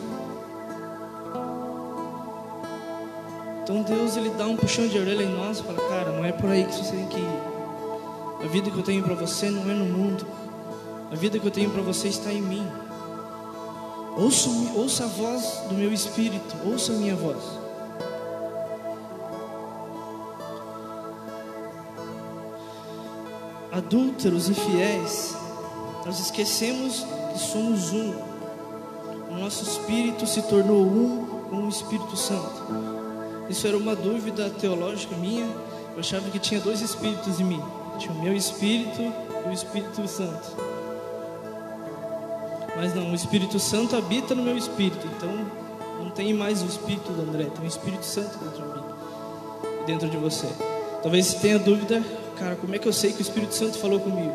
Então 3.69 3.83
Deus 3.83 4.17
ele 4.17 4.31
dá 4.31 4.47
um 4.47 4.57
puxão 4.57 4.89
de 4.89 4.99
orelha 4.99 5.25
em 5.25 5.37
nós 5.37 5.59
e 5.59 5.63
fala, 5.63 5.79
cara, 5.91 6.11
não 6.13 6.25
é 6.25 6.33
por 6.33 6.49
aí 6.49 6.65
que 6.65 6.75
você 6.75 6.91
tem 6.91 7.07
que 7.07 7.19
ir. 7.19 7.41
A 8.43 8.47
vida 8.47 8.71
que 8.71 8.79
eu 8.79 8.83
tenho 8.83 9.03
para 9.03 9.15
você 9.15 9.51
não 9.51 9.71
é 9.71 9.75
no 9.75 9.85
mundo. 9.85 10.27
A 11.13 11.15
vida 11.15 11.39
que 11.39 11.47
eu 11.47 11.51
tenho 11.51 11.69
para 11.69 11.83
você 11.83 12.09
está 12.09 12.33
em 12.33 12.41
mim. 12.41 12.67
Ouça, 14.17 14.49
ouça 14.75 15.05
a 15.05 15.07
voz 15.07 15.65
do 15.69 15.75
meu 15.75 15.93
espírito, 15.93 16.57
ouça 16.65 16.93
a 16.93 16.97
minha 16.97 17.15
voz. 17.15 17.37
Adúlteros 23.71 24.49
e 24.49 24.55
fiéis, 24.55 25.37
nós 26.07 26.19
esquecemos 26.19 27.05
que 27.35 27.39
somos 27.39 27.93
um. 27.93 28.15
O 29.31 29.35
nosso 29.39 29.63
espírito 29.63 30.27
se 30.27 30.41
tornou 30.41 30.87
um 30.87 31.27
com 31.51 31.67
o 31.67 31.69
Espírito 31.69 32.17
Santo. 32.17 32.98
Isso 33.49 33.67
era 33.67 33.77
uma 33.77 33.97
dúvida 33.97 34.51
teológica 34.51 35.17
minha. 35.17 35.47
Eu 35.95 36.01
achava 36.01 36.29
que 36.31 36.39
tinha 36.39 36.61
dois 36.61 36.81
espíritos 36.81 37.41
em 37.41 37.45
mim: 37.45 37.63
tinha 37.99 38.13
o 38.13 38.23
meu 38.23 38.35
espírito 38.35 39.01
e 39.01 39.49
o 39.49 39.53
Espírito 39.53 40.07
Santo. 40.07 40.57
Mas 42.77 42.95
não, 42.95 43.11
o 43.11 43.15
Espírito 43.15 43.59
Santo 43.59 43.97
habita 43.97 44.35
no 44.35 44.43
meu 44.43 44.57
espírito. 44.57 45.07
Então 45.17 45.31
não 45.99 46.11
tem 46.11 46.33
mais 46.35 46.63
o 46.63 46.67
espírito 46.67 47.11
do 47.13 47.23
André, 47.23 47.45
tem 47.47 47.65
o 47.65 47.67
Espírito 47.67 48.05
Santo 48.05 48.39
dentro 48.39 48.63
de 48.63 48.69
mim, 48.69 48.85
dentro 49.87 50.09
de 50.09 50.17
você. 50.17 50.47
Talvez 51.03 51.27
você 51.27 51.39
tenha 51.39 51.59
dúvida, 51.59 52.03
cara, 52.37 52.57
como 52.57 52.75
é 52.75 52.79
que 52.79 52.87
eu 52.87 52.93
sei 52.93 53.13
que 53.13 53.19
o 53.19 53.23
Espírito 53.23 53.55
Santo 53.55 53.79
falou 53.79 53.99
comigo? 53.99 54.35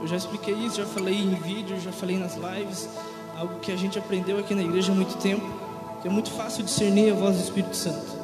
Eu 0.00 0.06
já 0.06 0.16
expliquei 0.16 0.54
isso, 0.54 0.76
já 0.76 0.86
falei 0.86 1.14
em 1.14 1.34
vídeo, 1.34 1.78
já 1.80 1.92
falei 1.92 2.16
nas 2.16 2.36
lives, 2.36 2.88
algo 3.36 3.58
que 3.60 3.70
a 3.70 3.76
gente 3.76 3.98
aprendeu 3.98 4.38
aqui 4.38 4.54
na 4.54 4.62
igreja 4.62 4.92
há 4.92 4.94
muito 4.94 5.16
tempo 5.18 5.67
que 6.00 6.08
é 6.08 6.10
muito 6.10 6.30
fácil 6.30 6.64
discernir 6.64 7.12
a 7.12 7.14
voz 7.14 7.36
do 7.36 7.42
Espírito 7.42 7.76
Santo. 7.76 8.18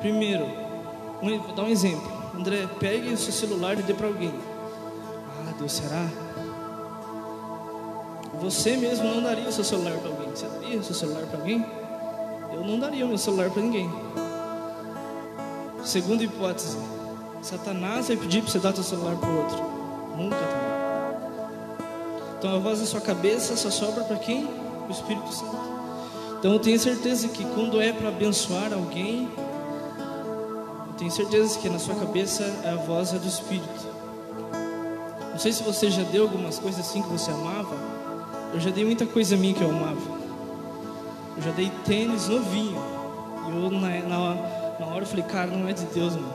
Primeiro, 0.00 0.46
vou 1.20 1.54
dar 1.54 1.64
um 1.64 1.68
exemplo. 1.68 2.18
André, 2.36 2.68
pegue 2.78 3.12
o 3.12 3.16
seu 3.16 3.32
celular 3.32 3.78
e 3.78 3.82
dê 3.82 3.92
para 3.92 4.06
alguém. 4.06 4.32
Ah, 5.46 5.52
Deus, 5.58 5.72
será? 5.72 6.08
Você 8.40 8.76
mesmo 8.76 9.04
não 9.04 9.22
daria 9.22 9.48
o 9.48 9.52
seu 9.52 9.64
celular 9.64 9.98
para 9.98 10.10
alguém. 10.10 10.30
Você 10.30 10.46
daria 10.46 10.78
o 10.78 10.84
seu 10.84 10.94
celular 10.94 11.26
para 11.26 11.40
alguém? 11.40 11.66
Eu 12.52 12.64
não 12.64 12.78
daria 12.78 13.04
o 13.04 13.08
meu 13.08 13.18
celular 13.18 13.50
para 13.50 13.60
ninguém. 13.60 13.90
Segunda 15.84 16.22
hipótese: 16.22 16.78
Satanás 17.42 18.08
vai 18.08 18.16
pedir 18.16 18.42
para 18.42 18.52
você 18.52 18.58
dar 18.60 18.72
o 18.72 18.74
seu 18.76 18.84
celular 18.84 19.16
para 19.16 19.28
o 19.28 19.36
outro. 19.38 19.58
Nunca 20.16 20.36
também. 20.36 20.68
Então 22.38 22.54
a 22.54 22.58
voz 22.60 22.78
da 22.78 22.86
sua 22.86 23.00
cabeça 23.00 23.56
só 23.56 23.70
sobra 23.70 24.04
para 24.04 24.16
quem? 24.16 24.44
O 24.88 24.90
Espírito 24.92 25.32
Santo. 25.32 25.67
Então 26.38 26.52
eu 26.52 26.60
tenho 26.60 26.78
certeza 26.78 27.26
que 27.26 27.44
quando 27.44 27.80
é 27.80 27.92
para 27.92 28.08
abençoar 28.08 28.72
alguém, 28.72 29.28
eu 30.86 30.94
tenho 30.96 31.10
certeza 31.10 31.58
que 31.58 31.68
na 31.68 31.80
sua 31.80 31.96
cabeça 31.96 32.44
a 32.64 32.76
voz 32.76 33.12
é 33.12 33.18
do 33.18 33.26
Espírito. 33.26 33.88
Não 35.32 35.38
sei 35.38 35.50
se 35.50 35.64
você 35.64 35.90
já 35.90 36.04
deu 36.04 36.22
algumas 36.22 36.60
coisas 36.60 36.80
assim 36.80 37.02
que 37.02 37.08
você 37.08 37.32
amava. 37.32 37.74
Eu 38.54 38.60
já 38.60 38.70
dei 38.70 38.84
muita 38.84 39.04
coisa 39.04 39.36
minha 39.36 39.52
que 39.52 39.62
eu 39.62 39.68
amava. 39.68 40.18
Eu 41.36 41.42
já 41.42 41.50
dei 41.50 41.72
tênis 41.84 42.28
novinho. 42.28 42.80
E 43.46 43.50
eu 43.50 43.70
na, 43.72 43.88
na, 44.02 44.34
na 44.78 44.86
hora 44.86 45.00
eu 45.00 45.06
falei, 45.06 45.24
cara, 45.24 45.50
não 45.50 45.68
é 45.68 45.72
de 45.72 45.86
Deus, 45.86 46.14
mano. 46.14 46.34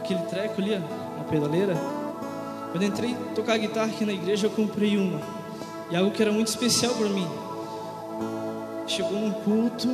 Aquele 0.00 0.20
treco 0.24 0.60
ali, 0.60 0.78
na 0.78 1.24
pedaleira. 1.30 1.74
Quando 2.72 2.84
entrei 2.84 3.16
tocar 3.34 3.56
guitarra 3.56 3.86
aqui 3.86 4.04
na 4.04 4.12
igreja, 4.12 4.48
eu 4.48 4.50
comprei 4.50 4.98
uma. 4.98 5.18
E 5.90 5.96
algo 5.96 6.10
que 6.10 6.20
era 6.20 6.32
muito 6.32 6.48
especial 6.48 6.92
para 6.94 7.08
mim 7.08 7.26
chegou 8.86 9.18
num 9.18 9.32
culto, 9.32 9.88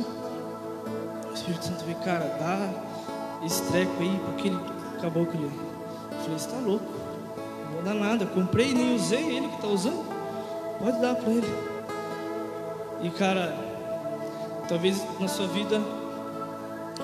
o 1.29 1.33
Espírito 1.33 1.65
Santo 1.65 1.85
veio, 1.85 1.97
cara, 1.97 2.25
dá 2.39 3.45
esse 3.45 3.61
treco 3.63 3.93
aí 3.99 4.19
para 4.19 4.33
aquele 4.33 4.59
caboclo 5.01 5.33
ali. 5.33 5.59
Eu 6.11 6.17
falei, 6.17 6.39
você 6.39 6.49
tá 6.49 6.57
louco? 6.57 6.85
Não 7.65 7.73
vou 7.73 7.83
dar 7.83 7.93
nada. 7.93 8.25
Comprei 8.25 8.73
nem 8.73 8.95
usei 8.95 9.37
ele 9.37 9.47
que 9.47 9.55
está 9.55 9.67
usando. 9.67 10.05
Pode 10.79 10.99
dar 10.99 11.15
para 11.15 11.31
ele. 11.31 11.69
E 13.01 13.09
cara, 13.11 13.55
talvez 14.67 15.01
na 15.19 15.27
sua 15.27 15.47
vida, 15.47 15.81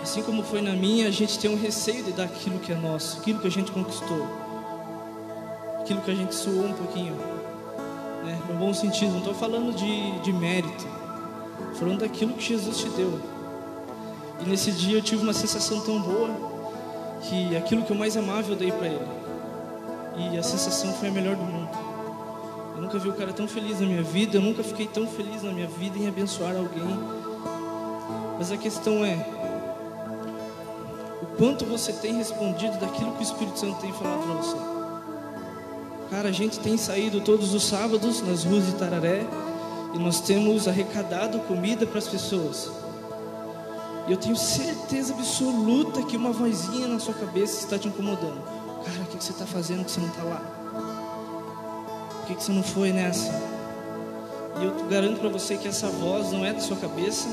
assim 0.02 0.22
como 0.22 0.44
foi 0.44 0.62
na 0.62 0.74
minha, 0.74 1.08
a 1.08 1.12
gente 1.12 1.40
tem 1.40 1.50
um 1.50 1.58
receio 1.58 2.04
de 2.04 2.12
dar 2.12 2.26
aquilo 2.26 2.60
que 2.60 2.72
é 2.72 2.76
nosso, 2.76 3.20
aquilo 3.20 3.40
que 3.40 3.48
a 3.48 3.52
gente 3.52 3.72
conquistou, 3.72 4.28
aquilo 5.80 6.02
que 6.02 6.12
a 6.12 6.16
gente 6.16 6.36
suou 6.36 6.66
um 6.66 6.74
pouquinho, 6.74 7.16
né? 8.26 8.38
no 8.50 8.56
bom 8.56 8.74
sentido. 8.74 9.12
Não 9.12 9.20
estou 9.20 9.34
falando 9.34 9.74
de, 9.74 10.20
de 10.20 10.34
mérito, 10.34 10.86
falando 11.76 12.00
daquilo 12.00 12.34
que 12.34 12.44
Jesus 12.44 12.78
te 12.78 12.90
deu. 12.90 13.20
E 14.42 14.50
nesse 14.50 14.72
dia 14.72 14.98
eu 14.98 15.02
tive 15.02 15.24
uma 15.24 15.34
sensação 15.34 15.82
tão 15.82 16.00
boa 16.02 16.30
que 17.22 17.56
aquilo 17.56 17.84
que 17.84 17.92
eu 17.92 17.96
mais 17.96 18.18
amava 18.18 18.52
eu 18.52 18.56
dei 18.56 18.72
para 18.72 18.88
ele. 18.88 19.08
E 20.18 20.38
a 20.38 20.44
sensação 20.44 20.94
foi 20.94 21.10
a 21.10 21.12
melhor 21.12 21.36
do 21.36 21.44
mundo. 21.44 21.70
Eu 22.76 22.82
nunca 22.82 23.00
vi 23.00 23.10
o 23.10 23.14
cara 23.14 23.32
tão 23.32 23.48
feliz 23.48 23.80
na 23.80 23.88
minha 23.88 24.04
vida, 24.04 24.38
eu 24.38 24.42
nunca 24.42 24.64
fiquei 24.64 24.88
tão 24.88 25.08
feliz 25.08 25.44
na 25.44 25.52
minha 25.52 25.68
vida 25.68 25.98
em 25.98 26.08
abençoar 26.08 26.56
alguém. 26.56 27.00
Mas 28.38 28.52
a 28.52 28.58
questão 28.58 29.06
é 29.06 29.16
o 31.22 31.26
quanto 31.38 31.66
você 31.66 31.94
tem 31.94 32.18
respondido 32.18 32.78
daquilo 32.78 33.14
que 33.14 33.20
o 33.20 33.24
Espírito 33.24 33.60
Santo 33.60 33.80
tem 33.80 33.94
falado 33.94 34.24
para 34.24 34.34
você. 34.36 34.58
Cara, 36.10 36.30
a 36.30 36.32
gente 36.32 36.60
tem 36.60 36.78
saído 36.78 37.22
todos 37.22 37.54
os 37.54 37.64
sábados 37.64 38.22
nas 38.22 38.44
ruas 38.44 38.66
de 38.66 38.76
Tararé 38.76 39.26
e 39.96 39.98
nós 39.98 40.20
temos 40.20 40.68
arrecadado 40.68 41.40
comida 41.40 41.88
para 41.88 42.00
as 42.00 42.08
pessoas. 42.08 42.70
E 44.08 44.12
eu 44.12 44.18
tenho 44.18 44.36
certeza 44.36 45.14
absoluta 45.14 46.04
que 46.04 46.18
uma 46.18 46.32
vozinha 46.32 46.88
na 46.88 47.00
sua 47.00 47.14
cabeça 47.14 47.64
está 47.64 47.80
te 47.80 47.88
incomodando. 47.88 48.44
Cara, 48.84 49.02
o 49.02 49.06
que 49.06 49.24
você 49.24 49.32
está 49.32 49.46
fazendo 49.46 49.86
que 49.86 49.92
você 49.92 50.02
não 50.02 50.10
está 50.10 50.24
lá? 50.24 50.42
Por 52.12 52.28
que 52.28 52.44
você 52.44 52.52
não 52.52 52.62
foi 52.62 52.92
nessa? 52.92 53.32
E 54.60 54.66
eu 54.66 54.86
garanto 54.88 55.22
para 55.22 55.30
você 55.30 55.56
que 55.56 55.68
essa 55.68 55.88
voz 55.88 56.32
não 56.32 56.46
é 56.46 56.52
da 56.52 56.60
sua 56.60 56.76
cabeça, 56.76 57.30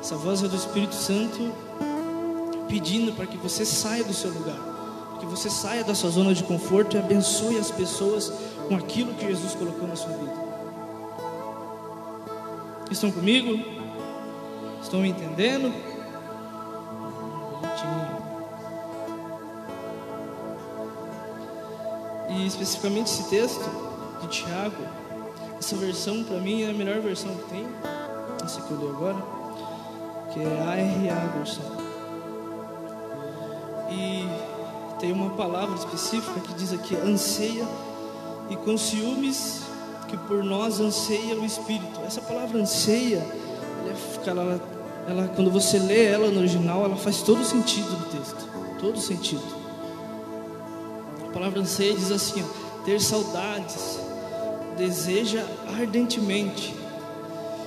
essa 0.00 0.16
voz 0.16 0.42
é 0.42 0.48
do 0.48 0.56
Espírito 0.56 0.94
Santo 0.94 1.52
pedindo 2.66 3.12
para 3.12 3.26
que 3.26 3.36
você 3.36 3.64
saia 3.64 4.02
do 4.04 4.14
seu 4.14 4.30
lugar, 4.30 4.58
que 5.20 5.26
você 5.26 5.50
saia 5.50 5.84
da 5.84 5.94
sua 5.94 6.08
zona 6.08 6.32
de 6.32 6.44
conforto 6.44 6.96
e 6.96 6.98
abençoe 6.98 7.58
as 7.58 7.70
pessoas 7.70 8.32
com 8.68 8.74
aquilo 8.74 9.12
que 9.14 9.26
Jesus 9.26 9.54
colocou 9.54 9.86
na 9.86 9.96
sua 9.96 10.12
vida. 10.16 10.49
Estão 12.90 13.10
comigo? 13.10 13.58
Estão 14.82 15.00
me 15.00 15.10
entendendo? 15.10 15.72
E 22.28 22.46
especificamente 22.46 23.10
esse 23.10 23.28
texto 23.28 23.64
de 24.22 24.28
Tiago, 24.28 24.82
essa 25.58 25.76
versão 25.76 26.24
para 26.24 26.38
mim 26.38 26.62
é 26.62 26.70
a 26.70 26.72
melhor 26.72 27.00
versão 27.00 27.34
que 27.34 27.44
tem, 27.50 27.66
essa 28.44 28.60
que 28.62 28.70
eu 28.70 28.78
li 28.78 28.88
agora, 28.88 29.16
que 30.32 30.40
é 30.40 30.60
a 30.60 31.14
RA 31.14 31.26
versão. 31.36 31.64
E 33.90 34.28
tem 35.00 35.12
uma 35.12 35.30
palavra 35.30 35.74
específica 35.76 36.40
que 36.40 36.54
diz 36.54 36.72
aqui, 36.72 36.96
anseia 36.96 37.66
e 38.48 38.56
com 38.56 38.78
ciúmes 38.78 39.62
que 40.10 40.16
por 40.16 40.42
nós 40.42 40.80
anseia 40.80 41.36
o 41.36 41.44
Espírito. 41.44 42.00
Essa 42.04 42.20
palavra 42.20 42.60
anseia, 42.60 43.24
ela, 44.26 44.40
ela, 44.42 44.60
ela, 45.08 45.28
quando 45.28 45.50
você 45.50 45.78
lê 45.78 46.06
ela 46.06 46.28
no 46.28 46.40
original, 46.40 46.84
ela 46.84 46.96
faz 46.96 47.22
todo 47.22 47.44
sentido 47.44 47.90
no 47.92 48.06
texto, 48.06 48.48
todo 48.80 48.98
sentido. 49.00 49.42
A 51.28 51.32
palavra 51.32 51.60
anseia 51.60 51.94
diz 51.94 52.10
assim: 52.10 52.42
ó, 52.42 52.84
ter 52.84 53.00
saudades, 53.00 54.00
deseja 54.76 55.46
ardentemente. 55.78 56.74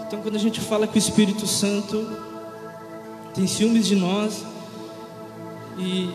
Então, 0.06 0.22
quando 0.22 0.36
a 0.36 0.40
gente 0.40 0.60
fala 0.60 0.86
que 0.86 0.98
o 0.98 1.00
Espírito 1.00 1.48
Santo 1.48 2.06
tem 3.34 3.48
ciúmes 3.48 3.88
de 3.88 3.96
nós, 3.96 4.44
e 5.78 6.14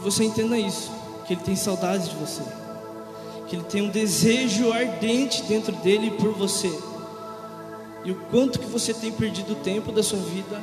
você 0.00 0.24
entenda 0.24 0.58
isso, 0.58 0.92
que 1.26 1.32
ele 1.32 1.42
tem 1.42 1.56
saudades 1.56 2.10
de 2.10 2.16
você, 2.16 2.42
que 3.46 3.56
ele 3.56 3.64
tem 3.64 3.82
um 3.82 3.88
desejo 3.88 4.72
ardente 4.72 5.42
dentro 5.42 5.72
dele 5.76 6.10
por 6.12 6.32
você, 6.32 6.72
e 8.04 8.10
o 8.10 8.16
quanto 8.30 8.58
que 8.58 8.66
você 8.66 8.92
tem 8.92 9.10
perdido 9.10 9.54
o 9.54 9.56
tempo 9.56 9.90
da 9.90 10.02
sua 10.02 10.18
vida 10.18 10.60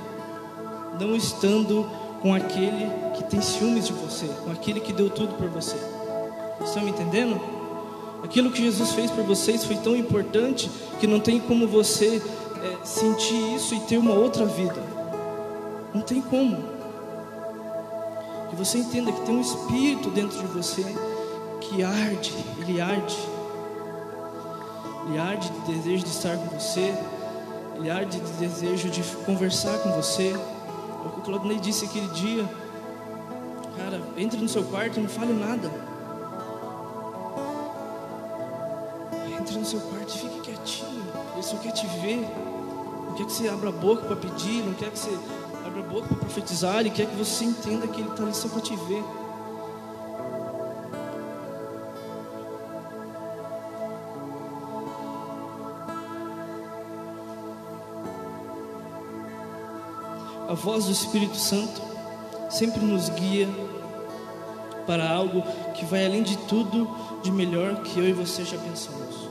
não 0.99 1.15
estando 1.15 1.89
com 2.21 2.33
aquele 2.33 2.87
que 3.15 3.23
tem 3.23 3.41
ciúmes 3.41 3.87
de 3.87 3.93
você, 3.93 4.27
com 4.43 4.51
aquele 4.51 4.79
que 4.79 4.93
deu 4.93 5.09
tudo 5.09 5.33
por 5.33 5.49
você. 5.49 5.75
Estão 6.63 6.83
me 6.83 6.91
entendendo? 6.91 7.41
Aquilo 8.23 8.51
que 8.51 8.61
Jesus 8.61 8.91
fez 8.91 9.09
por 9.09 9.23
vocês 9.23 9.65
foi 9.65 9.77
tão 9.77 9.95
importante 9.95 10.69
que 10.99 11.07
não 11.07 11.19
tem 11.19 11.39
como 11.39 11.67
você 11.67 12.21
é, 12.63 12.85
sentir 12.85 13.55
isso 13.55 13.73
e 13.73 13.79
ter 13.81 13.97
uma 13.97 14.13
outra 14.13 14.45
vida. 14.45 14.79
Não 15.91 16.01
tem 16.01 16.21
como. 16.21 16.57
Que 18.51 18.55
você 18.55 18.77
entenda 18.77 19.11
que 19.11 19.21
tem 19.21 19.35
um 19.35 19.41
espírito 19.41 20.11
dentro 20.11 20.37
de 20.37 20.45
você 20.45 20.85
que 21.71 21.83
arde, 21.83 22.33
ele 22.59 22.81
arde. 22.81 23.17
Ele 25.07 25.17
arde 25.17 25.49
de 25.49 25.73
desejo 25.73 26.03
de 26.03 26.11
estar 26.11 26.37
com 26.37 26.59
você, 26.59 26.93
ele 27.75 27.89
arde 27.89 28.19
de 28.19 28.31
desejo 28.33 28.89
de 28.89 29.01
conversar 29.25 29.77
com 29.79 29.91
você. 29.93 30.33
É 30.33 31.07
o 31.07 31.09
que 31.09 31.19
o 31.19 31.23
Claudinei 31.23 31.59
disse 31.59 31.85
aquele 31.85 32.07
dia. 32.09 32.45
Cara, 33.77 34.01
entre 34.17 34.39
no 34.39 34.49
seu 34.49 34.63
quarto 34.65 34.99
e 34.99 35.01
não 35.01 35.09
fale 35.09 35.33
nada. 35.33 35.71
entre 39.39 39.57
no 39.57 39.65
seu 39.65 39.79
quarto 39.79 40.13
e 40.13 40.19
fique 40.19 40.39
quietinho. 40.41 41.03
Ele 41.33 41.41
só 41.41 41.57
quer 41.57 41.71
te 41.71 41.87
ver. 41.87 42.19
Não 43.07 43.15
quer 43.15 43.25
que 43.25 43.31
você 43.31 43.47
abra 43.47 43.69
a 43.69 43.71
boca 43.71 44.03
para 44.03 44.15
pedir, 44.15 44.63
não 44.63 44.73
quer 44.73 44.91
que 44.91 44.99
você 44.99 45.17
abra 45.65 45.79
a 45.79 45.83
boca 45.83 46.07
para 46.09 46.17
profetizar. 46.17 46.79
Ele 46.79 46.91
quer 46.91 47.07
que 47.07 47.15
você 47.15 47.45
entenda 47.45 47.87
que 47.87 48.01
Ele 48.01 48.09
está 48.09 48.21
ali 48.21 48.35
só 48.35 48.47
para 48.47 48.61
te 48.61 48.75
ver. 48.75 49.03
A 60.51 60.53
voz 60.53 60.83
do 60.83 60.91
Espírito 60.91 61.37
Santo 61.37 61.81
sempre 62.49 62.81
nos 62.81 63.07
guia 63.07 63.47
para 64.85 65.09
algo 65.09 65.41
que 65.73 65.85
vai 65.85 66.05
além 66.05 66.23
de 66.23 66.35
tudo 66.39 66.93
de 67.23 67.31
melhor 67.31 67.81
que 67.83 67.97
eu 67.97 68.03
e 68.03 68.11
você 68.11 68.43
já 68.43 68.57
pensamos. 68.57 69.29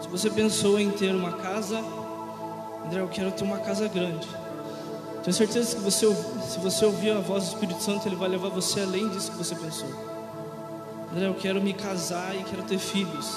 Se 0.00 0.08
você 0.08 0.30
pensou 0.30 0.80
em 0.80 0.90
ter 0.90 1.14
uma 1.14 1.32
casa, 1.32 1.84
André, 2.86 3.00
eu 3.02 3.08
quero 3.08 3.30
ter 3.30 3.44
uma 3.44 3.58
casa 3.58 3.88
grande. 3.88 4.26
Tenho 5.22 5.36
certeza 5.36 5.76
que 5.76 5.82
você, 5.82 6.06
se 6.48 6.58
você 6.58 6.86
ouvir 6.86 7.10
a 7.10 7.20
voz 7.20 7.44
do 7.44 7.48
Espírito 7.48 7.82
Santo, 7.82 8.08
ele 8.08 8.16
vai 8.16 8.30
levar 8.30 8.48
você 8.48 8.80
além 8.80 9.06
disso 9.10 9.30
que 9.30 9.36
você 9.36 9.54
pensou. 9.54 9.90
André, 11.12 11.26
eu 11.26 11.34
quero 11.34 11.60
me 11.60 11.74
casar 11.74 12.34
e 12.34 12.42
quero 12.44 12.62
ter 12.62 12.78
filhos. 12.78 13.34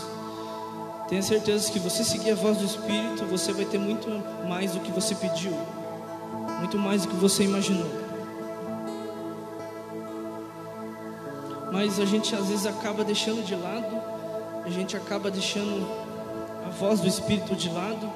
Tenha 1.10 1.22
certeza 1.22 1.70
que 1.70 1.80
você 1.80 2.06
seguir 2.06 2.32
a 2.32 2.36
voz 2.36 2.58
do 2.58 2.64
Espírito, 2.64 3.26
você 3.26 3.52
vai 3.52 3.66
ter 3.66 3.78
muito 3.78 4.08
mais 4.48 4.72
do 4.72 4.80
que 4.80 4.94
você 4.94 5.14
pediu, 5.14 5.52
muito 6.64 6.80
mais 6.80 7.02
do 7.02 7.10
que 7.10 7.16
você 7.18 7.44
imaginou. 7.44 8.04
mas 11.74 12.00
a 12.00 12.06
gente 12.06 12.34
às 12.36 12.48
vezes 12.48 12.66
acaba 12.68 13.04
deixando 13.04 13.44
de 13.44 13.56
lado, 13.56 14.00
a 14.64 14.70
gente 14.70 14.96
acaba 14.96 15.30
deixando 15.32 15.86
a 16.66 16.70
voz 16.70 17.02
do 17.02 17.08
Espírito 17.08 17.56
de 17.56 17.68
lado, 17.68 18.10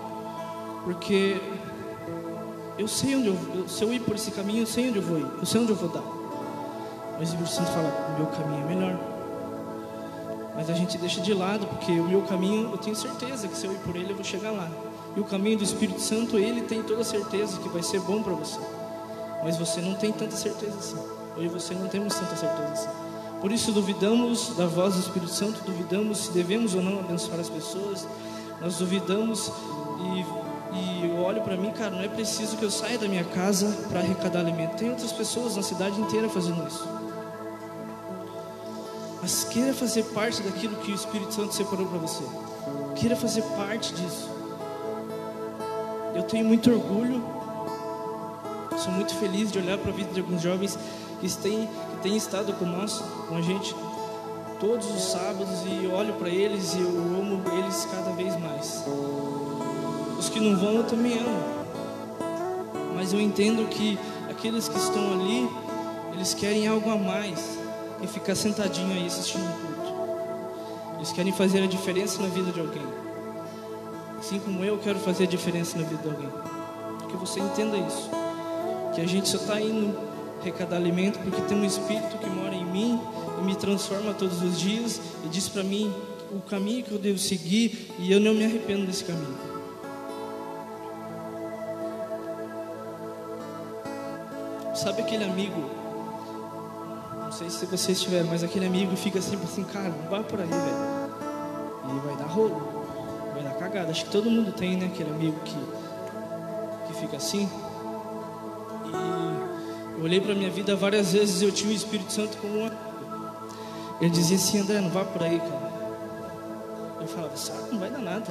porque 0.86 1.42
eu 2.78 2.88
sei 2.88 3.16
onde 3.16 3.28
eu, 3.28 3.38
eu 3.56 3.68
se 3.68 3.84
eu 3.84 3.92
ir 3.92 4.00
por 4.00 4.16
esse 4.16 4.32
caminho, 4.32 4.62
eu 4.62 4.68
sei 4.68 4.88
onde 4.88 5.00
eu 5.00 5.04
vou 5.04 5.18
ir, 5.18 5.28
eu 5.40 5.46
sei 5.46 5.60
onde 5.60 5.72
eu 5.72 5.76
vou 5.76 5.90
dar. 5.90 6.04
Mas 7.20 7.32
o 7.32 7.34
Espírito 7.34 7.50
Santo 7.50 7.72
fala, 7.72 8.16
o 8.16 8.22
meu 8.22 8.28
caminho 8.28 8.64
é 8.64 8.76
melhor. 8.76 9.00
Mas 10.56 10.70
a 10.70 10.74
gente 10.74 10.98
deixa 11.00 11.20
de 11.20 11.34
lado, 11.34 11.66
porque 11.68 11.92
o 11.92 12.08
meu 12.08 12.22
caminho, 12.22 12.70
eu 12.72 12.78
tenho 12.78 12.96
certeza 12.96 13.48
que 13.48 13.58
se 13.58 13.66
eu 13.66 13.74
ir 13.74 13.80
por 13.80 13.96
ele, 13.96 14.12
eu 14.12 14.16
vou 14.16 14.24
chegar 14.24 14.52
lá. 14.52 14.70
E 15.18 15.20
o 15.20 15.24
caminho 15.24 15.58
do 15.58 15.64
Espírito 15.64 16.00
Santo, 16.00 16.38
ele 16.38 16.62
tem 16.62 16.84
toda 16.84 17.04
certeza 17.04 17.58
que 17.58 17.68
vai 17.70 17.82
ser 17.82 18.00
bom 18.02 18.22
para 18.22 18.34
você. 18.34 18.60
Mas 19.44 19.58
você 19.58 19.82
não 19.82 19.96
tem 19.96 20.12
tanta 20.12 20.36
certeza 20.36 20.78
assim. 20.78 21.00
Eu 21.36 21.46
e 21.46 21.48
você 21.48 21.74
não 21.74 21.88
temos 21.88 22.14
tanta 22.14 22.36
certeza 22.36 22.72
assim. 22.72 22.90
Por 23.42 23.52
isso 23.52 23.72
duvidamos 23.72 24.56
da 24.56 24.68
voz 24.68 24.94
do 24.94 25.00
Espírito 25.00 25.32
Santo, 25.32 25.60
duvidamos 25.66 26.20
se 26.20 26.32
devemos 26.34 26.76
ou 26.76 26.84
não 26.84 27.00
abençoar 27.00 27.40
as 27.40 27.50
pessoas. 27.50 28.08
Nós 28.62 28.78
duvidamos 28.78 29.52
e, 30.00 30.78
e 30.78 31.08
eu 31.08 31.18
olho 31.24 31.42
para 31.42 31.58
mim, 31.58 31.72
cara, 31.72 31.96
não 31.96 32.04
é 32.04 32.08
preciso 32.08 32.56
que 32.56 32.64
eu 32.64 32.70
saia 32.70 33.00
da 33.00 33.08
minha 33.08 33.24
casa 33.24 33.76
para 33.90 34.02
arrecadar 34.02 34.42
alimento. 34.42 34.78
Tem 34.78 34.92
outras 34.92 35.12
pessoas 35.12 35.56
na 35.56 35.64
cidade 35.64 36.00
inteira 36.00 36.30
fazendo 36.30 36.64
isso. 36.68 36.88
Mas 39.20 39.46
queira 39.46 39.74
fazer 39.74 40.04
parte 40.14 40.44
daquilo 40.44 40.76
que 40.76 40.92
o 40.92 40.96
Espírito 40.96 41.34
Santo 41.34 41.56
separou 41.56 41.88
para 41.88 41.98
você. 41.98 42.24
Queira 42.94 43.16
fazer 43.16 43.42
parte 43.58 43.96
disso. 43.96 44.37
Eu 46.18 46.24
tenho 46.24 46.46
muito 46.46 46.72
orgulho, 46.72 47.24
sou 48.76 48.92
muito 48.92 49.14
feliz 49.14 49.52
de 49.52 49.60
olhar 49.60 49.78
para 49.78 49.92
a 49.92 49.94
vida 49.94 50.12
de 50.12 50.20
alguns 50.20 50.42
jovens 50.42 50.76
que 51.22 51.32
têm, 51.38 51.68
que 51.68 52.02
tem 52.02 52.18
estado 52.18 52.54
com 52.54 52.66
nós, 52.66 53.04
com 53.30 53.38
a 53.38 53.42
gente 53.42 53.76
todos 54.60 54.90
os 54.90 55.12
sábados 55.12 55.60
e 55.68 55.86
olho 55.86 56.16
para 56.16 56.28
eles 56.28 56.74
e 56.74 56.80
eu 56.80 56.90
amo 56.90 57.40
eles 57.60 57.88
cada 57.92 58.10
vez 58.14 58.36
mais. 58.40 58.84
Os 60.18 60.28
que 60.28 60.40
não 60.40 60.58
vão 60.58 60.78
eu 60.78 60.84
também 60.86 61.20
amo. 61.20 61.68
Mas 62.96 63.14
eu 63.14 63.22
entendo 63.22 63.70
que 63.70 64.00
aqueles 64.28 64.68
que 64.68 64.78
estão 64.80 65.14
ali, 65.14 65.48
eles 66.16 66.34
querem 66.34 66.68
algo 66.68 66.90
a 66.90 66.98
mais 66.98 67.60
que 68.02 68.08
ficar 68.08 68.34
sentadinho 68.34 68.92
aí 68.92 69.06
assistindo 69.06 69.44
o 69.44 69.54
culto. 69.54 70.96
Eles 70.96 71.12
querem 71.12 71.32
fazer 71.32 71.62
a 71.62 71.68
diferença 71.68 72.20
na 72.24 72.28
vida 72.28 72.52
de 72.52 72.60
alguém. 72.60 73.07
Assim 74.28 74.40
como 74.40 74.62
eu 74.62 74.78
quero 74.78 75.00
fazer 75.00 75.24
a 75.24 75.28
diferença 75.28 75.78
na 75.78 75.86
vida 75.86 76.02
de 76.04 76.10
alguém. 76.10 76.30
Que 77.08 77.16
você 77.16 77.40
entenda 77.40 77.78
isso. 77.78 78.10
Que 78.94 79.00
a 79.00 79.08
gente 79.08 79.30
só 79.30 79.38
está 79.38 79.62
indo 79.62 79.98
recadar 80.44 80.78
alimento 80.78 81.18
porque 81.20 81.40
tem 81.44 81.58
um 81.58 81.64
Espírito 81.64 82.18
que 82.18 82.30
mora 82.30 82.54
em 82.54 82.66
mim 82.66 83.00
e 83.40 83.46
me 83.46 83.56
transforma 83.56 84.14
todos 84.14 84.42
os 84.42 84.60
dias 84.60 85.00
e 85.24 85.30
diz 85.30 85.48
para 85.48 85.64
mim 85.64 85.94
o 86.30 86.42
caminho 86.42 86.84
que 86.84 86.92
eu 86.92 87.00
devo 87.00 87.18
seguir 87.18 87.90
e 87.98 88.12
eu 88.12 88.20
não 88.20 88.34
me 88.34 88.44
arrependo 88.44 88.86
desse 88.86 89.06
caminho. 89.06 89.38
Sabe 94.76 95.04
aquele 95.04 95.24
amigo? 95.24 95.72
Não 97.24 97.32
sei 97.32 97.50
se 97.50 97.66
vocês 97.66 98.02
tiveram, 98.02 98.28
mas 98.28 98.44
aquele 98.44 98.66
amigo 98.66 98.94
fica 98.98 99.22
sempre 99.22 99.46
assim, 99.46 99.64
cara, 99.64 99.88
não 99.88 100.10
vai 100.10 100.22
por 100.22 100.42
aí, 100.42 100.50
velho. 100.50 101.96
E 101.96 102.06
vai 102.06 102.18
dar 102.18 102.26
rolo, 102.26 102.87
vai 103.38 103.44
dar 103.44 103.58
cagada. 103.58 103.92
Acho 103.92 104.06
que 104.06 104.12
todo 104.12 104.30
mundo 104.30 104.52
tem, 104.52 104.78
né? 104.78 104.88
Aquele 104.88 105.12
amigo 105.12 105.40
que, 105.46 105.58
que 106.88 107.00
fica 107.00 107.18
assim. 107.18 107.50
E 108.86 110.00
eu 110.00 110.04
olhei 110.04 110.20
para 110.20 110.36
minha 110.36 110.50
vida 110.50 110.76
várias 110.76 111.14
vezes 111.14 111.42
eu 111.42 111.52
tinha 111.52 111.72
o 111.72 111.74
Espírito 111.74 112.12
Santo 112.12 112.38
como 112.38 112.60
um 112.60 112.70
ele 114.00 114.12
dizia 114.12 114.38
assim, 114.38 114.60
André, 114.60 114.80
não 114.80 114.90
vá 114.90 115.04
por 115.04 115.24
aí, 115.24 115.40
cara. 115.40 115.72
Eu 117.02 117.08
falava, 117.08 117.36
sabe, 117.36 117.72
não 117.72 117.80
vai 117.80 117.90
dar 117.90 118.00
nada. 118.00 118.28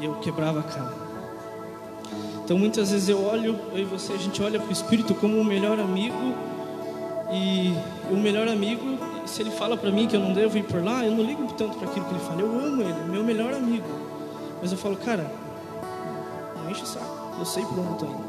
E 0.00 0.04
eu 0.04 0.14
quebrava 0.16 0.60
a 0.60 0.62
cara. 0.64 0.92
Então 2.44 2.58
muitas 2.58 2.90
vezes 2.90 3.08
eu 3.08 3.24
olho, 3.24 3.58
eu 3.72 3.78
e 3.78 3.84
você, 3.84 4.12
a 4.12 4.16
gente 4.16 4.42
olha 4.42 4.58
para 4.58 4.68
o 4.68 4.72
Espírito 4.72 5.14
como 5.14 5.40
o 5.40 5.44
melhor 5.44 5.78
amigo. 5.78 6.34
E 7.32 7.74
o 8.10 8.16
melhor 8.16 8.48
amigo, 8.48 8.95
se 9.26 9.42
ele 9.42 9.50
fala 9.50 9.76
para 9.76 9.90
mim 9.90 10.06
que 10.06 10.16
eu 10.16 10.20
não 10.20 10.32
devo 10.32 10.56
ir 10.56 10.62
por 10.62 10.82
lá, 10.82 11.04
eu 11.04 11.12
não 11.12 11.24
ligo 11.24 11.46
tanto 11.54 11.76
para 11.76 11.88
aquilo 11.88 12.06
que 12.06 12.12
ele 12.12 12.24
fala. 12.24 12.40
Eu 12.40 12.50
amo 12.50 12.82
ele, 12.82 13.10
meu 13.10 13.24
melhor 13.24 13.52
amigo. 13.52 13.86
Mas 14.60 14.72
eu 14.72 14.78
falo, 14.78 14.96
cara, 14.96 15.30
não 16.56 16.70
enche 16.70 16.82
o 16.82 16.86
saco, 16.86 17.36
eu 17.38 17.44
sei 17.44 17.64
por 17.64 17.78
onde 17.78 17.88
eu 17.88 17.92
estou 17.92 18.08
indo. 18.08 18.26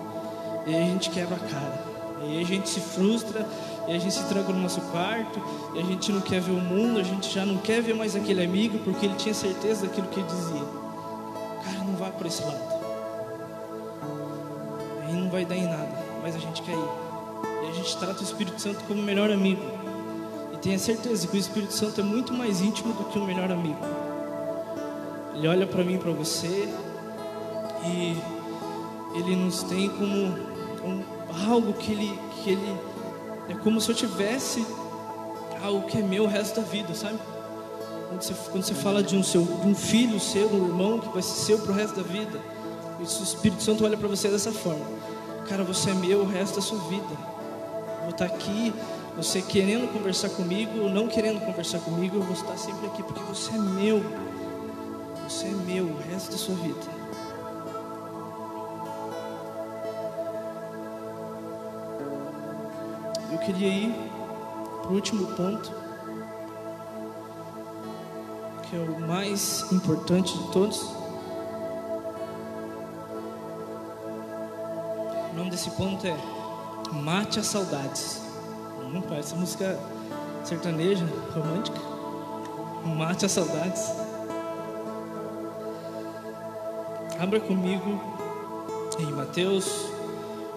E 0.68 0.76
aí 0.76 0.84
a 0.84 0.88
gente 0.88 1.10
quebra 1.10 1.36
a 1.36 1.40
cara. 1.40 1.88
E 2.22 2.24
aí 2.26 2.42
a 2.42 2.46
gente 2.46 2.68
se 2.68 2.80
frustra, 2.80 3.48
e 3.88 3.94
a 3.94 4.00
gente 4.00 4.14
se 4.14 4.24
tranca 4.26 4.52
no 4.52 4.60
nosso 4.60 4.82
quarto, 4.82 5.42
e 5.76 5.80
a 5.80 5.84
gente 5.84 6.12
não 6.12 6.20
quer 6.20 6.42
ver 6.42 6.52
o 6.52 6.60
mundo, 6.60 7.00
a 7.00 7.04
gente 7.04 7.34
já 7.34 7.46
não 7.46 7.58
quer 7.58 7.82
ver 7.82 7.94
mais 7.94 8.16
aquele 8.16 8.44
amigo, 8.44 8.80
porque 8.80 9.06
ele 9.06 9.16
tinha 9.16 9.34
certeza 9.34 9.86
daquilo 9.86 10.08
que 10.08 10.20
ele 10.20 10.28
dizia. 10.28 10.66
Cara, 11.64 11.84
não 11.86 11.96
vá 11.96 12.10
por 12.10 12.26
esse 12.26 12.44
lado. 12.44 12.60
Aí 15.06 15.14
não 15.14 15.30
vai 15.30 15.46
dar 15.46 15.56
em 15.56 15.64
nada, 15.64 16.04
mas 16.22 16.36
a 16.36 16.40
gente 16.40 16.62
quer 16.64 16.74
ir. 16.74 17.66
E 17.66 17.70
a 17.70 17.72
gente 17.72 17.96
trata 17.98 18.20
o 18.20 18.24
Espírito 18.24 18.60
Santo 18.60 18.84
como 18.86 19.00
o 19.00 19.04
melhor 19.04 19.32
amigo. 19.32 19.62
E 20.58 20.60
tenha 20.60 20.80
certeza 20.80 21.28
que 21.28 21.38
o 21.38 21.40
Espírito 21.40 21.72
Santo 21.72 22.02
é 22.02 22.04
muito 22.04 22.34
mais 22.34 22.62
íntimo 22.62 22.94
do 22.94 23.06
que 23.06 23.20
o 23.20 23.24
melhor 23.24 23.52
amigo. 23.52 23.80
Ele 25.36 25.48
olha 25.48 25.68
para 25.68 25.84
mim 25.84 25.98
para 25.98 26.12
você, 26.12 26.68
e 27.86 28.18
ele 29.16 29.36
nos 29.36 29.62
tem 29.64 29.88
como, 29.90 30.36
como 30.82 31.06
algo 31.48 31.74
que 31.74 31.92
ele, 31.92 32.20
que 32.44 32.50
ele 32.50 32.78
é 33.50 33.54
como 33.54 33.80
se 33.80 33.90
eu 33.90 33.96
tivesse 33.96 34.66
algo 35.64 35.88
que 35.88 35.98
é 35.98 36.02
meu 36.02 36.26
o 36.26 36.28
resto 36.28 36.60
da 36.60 36.68
vida, 36.68 36.94
sabe? 36.94 37.18
Quando 38.10 38.22
você, 38.22 38.34
quando 38.52 38.64
você 38.64 38.74
fala 38.74 39.04
de 39.04 39.16
um, 39.16 39.24
seu, 39.24 39.44
de 39.44 39.68
um 39.68 39.76
filho 39.76 40.20
seu, 40.20 40.50
um 40.50 40.68
irmão 40.68 41.00
que 41.00 41.10
vai 41.10 41.22
ser 41.22 41.46
seu 41.46 41.60
para 41.60 41.72
o 41.72 41.76
resto 41.76 41.96
da 41.96 42.04
vida, 42.04 42.40
o 43.00 43.04
Espírito 43.04 43.62
Santo 43.62 43.86
olha 43.86 43.98
para 43.98 44.08
você 44.08 44.28
dessa 44.30 44.52
forma: 44.52 44.86
Cara, 45.48 45.64
você 45.64 45.92
é 45.92 45.94
meu 45.94 46.22
o 46.22 46.26
resto 46.26 46.56
da 46.56 46.62
sua 46.62 46.80
vida. 46.90 47.38
Vou 48.02 48.10
estar 48.10 48.26
aqui, 48.26 48.74
você 49.18 49.42
querendo 49.42 49.92
conversar 49.92 50.30
comigo 50.30 50.80
ou 50.80 50.90
não 50.90 51.08
querendo 51.08 51.44
conversar 51.44 51.80
comigo, 51.80 52.18
eu 52.18 52.22
vou 52.22 52.34
estar 52.34 52.56
sempre 52.56 52.86
aqui 52.86 53.02
porque 53.02 53.20
você 53.22 53.56
é 53.56 53.58
meu. 53.58 54.04
Você 55.28 55.48
é 55.48 55.50
meu 55.50 55.86
o 55.86 55.98
resto 55.98 56.32
da 56.32 56.38
sua 56.38 56.54
vida. 56.54 56.80
Eu 63.32 63.40
queria 63.40 63.68
ir 63.68 63.96
para 64.84 64.92
o 64.92 64.94
último 64.94 65.26
ponto, 65.36 65.72
que 68.70 68.76
é 68.76 68.80
o 68.80 69.00
mais 69.00 69.66
importante 69.72 70.38
de 70.38 70.52
todos. 70.52 70.80
O 75.32 75.36
nome 75.36 75.50
desse 75.50 75.72
ponto 75.72 76.06
é 76.06 76.16
Mate 76.94 77.40
as 77.40 77.48
Saudades. 77.48 78.27
Hum, 78.88 79.02
parece 79.08 79.36
música 79.36 79.80
sertaneja, 80.44 81.06
romântica. 81.34 81.78
Mate 82.86 83.26
as 83.26 83.32
Saudades. 83.32 83.92
Abra 87.20 87.40
comigo 87.40 88.02
em 89.00 89.12
Mateus 89.12 89.88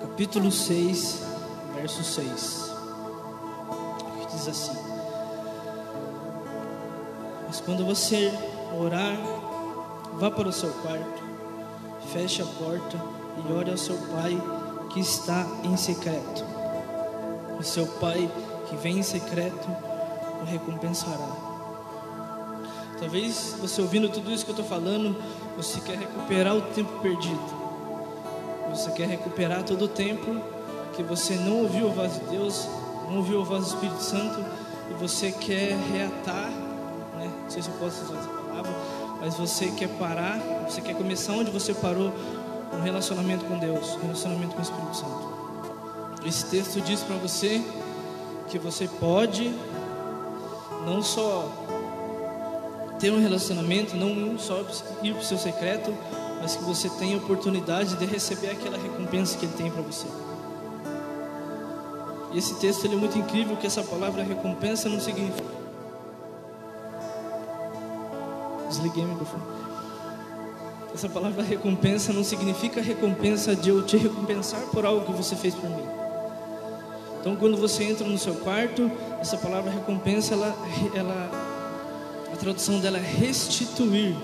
capítulo 0.01 0.51
6, 0.51 1.23
verso 1.75 2.05
6 2.05 2.71
diz 4.41 4.49
assim: 4.49 4.79
Mas 7.47 7.61
quando 7.61 7.85
você 7.85 8.33
orar, 8.79 9.17
vá 10.15 10.31
para 10.31 10.49
o 10.49 10.53
seu 10.53 10.71
quarto, 10.71 11.23
feche 12.13 12.43
a 12.43 12.47
porta 12.47 12.99
e 13.37 13.53
ore 13.53 13.71
ao 13.71 13.77
seu 13.77 13.97
pai 14.13 14.41
que 14.91 15.01
está 15.01 15.47
em 15.65 15.77
secreto. 15.77 16.60
O 17.61 17.63
seu 17.63 17.87
pai 17.87 18.27
que 18.71 18.77
vem 18.77 19.01
em 19.01 19.03
secreto 19.03 19.69
o 20.41 20.45
recompensará. 20.47 21.29
Talvez 22.99 23.55
você 23.61 23.83
ouvindo 23.83 24.09
tudo 24.09 24.33
isso 24.33 24.47
que 24.47 24.51
eu 24.51 24.55
estou 24.55 24.67
falando, 24.67 25.15
você 25.59 25.79
quer 25.81 25.99
recuperar 25.99 26.57
o 26.57 26.63
tempo 26.63 26.91
perdido. 27.01 27.61
Você 28.71 28.91
quer 28.93 29.09
recuperar 29.09 29.63
todo 29.63 29.85
o 29.85 29.89
tempo 29.89 30.41
que 30.95 31.03
você 31.03 31.35
não 31.35 31.59
ouviu 31.65 31.91
a 31.91 31.93
voz 31.93 32.15
de 32.15 32.21
Deus, 32.31 32.67
não 33.11 33.19
ouviu 33.19 33.43
a 33.43 33.45
voz 33.45 33.67
do 33.67 33.75
Espírito 33.75 34.03
Santo 34.03 34.43
e 34.91 34.95
você 34.95 35.31
quer 35.31 35.77
reatar, 35.93 36.49
né? 37.19 37.31
não 37.43 37.51
sei 37.51 37.61
se 37.61 37.69
eu 37.69 37.75
posso 37.75 38.05
usar 38.05 38.21
essa 38.21 38.29
palavra, 38.29 38.73
mas 39.21 39.35
você 39.37 39.67
quer 39.73 39.89
parar, 39.99 40.39
você 40.67 40.81
quer 40.81 40.95
começar 40.95 41.35
onde 41.35 41.51
você 41.51 41.75
parou 41.75 42.11
um 42.73 42.81
relacionamento 42.81 43.45
com 43.45 43.59
Deus, 43.59 43.97
um 43.97 44.01
relacionamento 44.01 44.55
com 44.55 44.61
o 44.61 44.63
Espírito 44.63 44.97
Santo. 44.97 45.50
Esse 46.25 46.45
texto 46.47 46.81
diz 46.81 47.01
para 47.01 47.17
você 47.17 47.63
que 48.49 48.59
você 48.59 48.87
pode 48.87 49.55
não 50.85 51.03
só 51.03 51.49
ter 52.99 53.11
um 53.11 53.21
relacionamento, 53.21 53.97
não 53.97 54.39
só 54.39 54.61
ir 55.03 55.15
para 55.15 55.23
o 55.23 55.25
seu 55.25 55.39
secreto, 55.39 55.95
mas 56.41 56.57
que 56.57 56.63
você 56.65 56.89
tenha 56.91 57.17
a 57.17 57.19
oportunidade 57.19 57.97
de 57.97 58.05
receber 58.05 58.51
aquela 58.51 58.77
recompensa 58.77 59.39
que 59.39 59.47
Ele 59.47 59.55
tem 59.55 59.71
para 59.71 59.83
você. 59.83 60.07
E 62.33 62.39
esse 62.39 62.55
texto 62.57 62.87
é 62.87 62.91
muito 62.91 63.19
incrível, 63.19 63.57
que 63.57 63.67
essa 63.67 63.83
palavra 63.83 64.23
recompensa 64.23 64.89
não 64.89 65.01
significa. 65.01 65.61
Desliguei 68.69 69.05
o 69.05 69.09
microfone. 69.09 69.43
Essa 70.95 71.09
palavra 71.09 71.43
recompensa 71.43 72.13
não 72.13 72.23
significa 72.23 72.81
recompensa 72.81 73.57
de 73.57 73.71
eu 73.71 73.85
te 73.85 73.97
recompensar 73.97 74.61
por 74.67 74.85
algo 74.85 75.07
que 75.07 75.13
você 75.13 75.35
fez 75.35 75.55
por 75.55 75.69
mim. 75.69 76.00
Então, 77.21 77.37
quando 77.37 77.57
você 77.57 77.85
entra 77.85 78.07
no 78.07 78.19
seu 78.19 78.35
quarto, 78.37 78.91
essa 79.21 79.37
palavra 79.37 79.71
recompensa, 79.71 80.33
ela, 80.33 80.57
ela, 80.95 81.31
a 82.33 82.37
tradução 82.37 82.81
dela 82.81 82.97
é 82.97 83.03
restituir. 83.03 84.17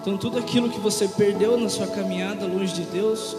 Então, 0.00 0.16
tudo 0.16 0.38
aquilo 0.38 0.70
que 0.70 0.80
você 0.80 1.06
perdeu 1.06 1.60
na 1.60 1.68
sua 1.68 1.86
caminhada 1.86 2.46
longe 2.46 2.72
de 2.72 2.84
Deus, 2.84 3.36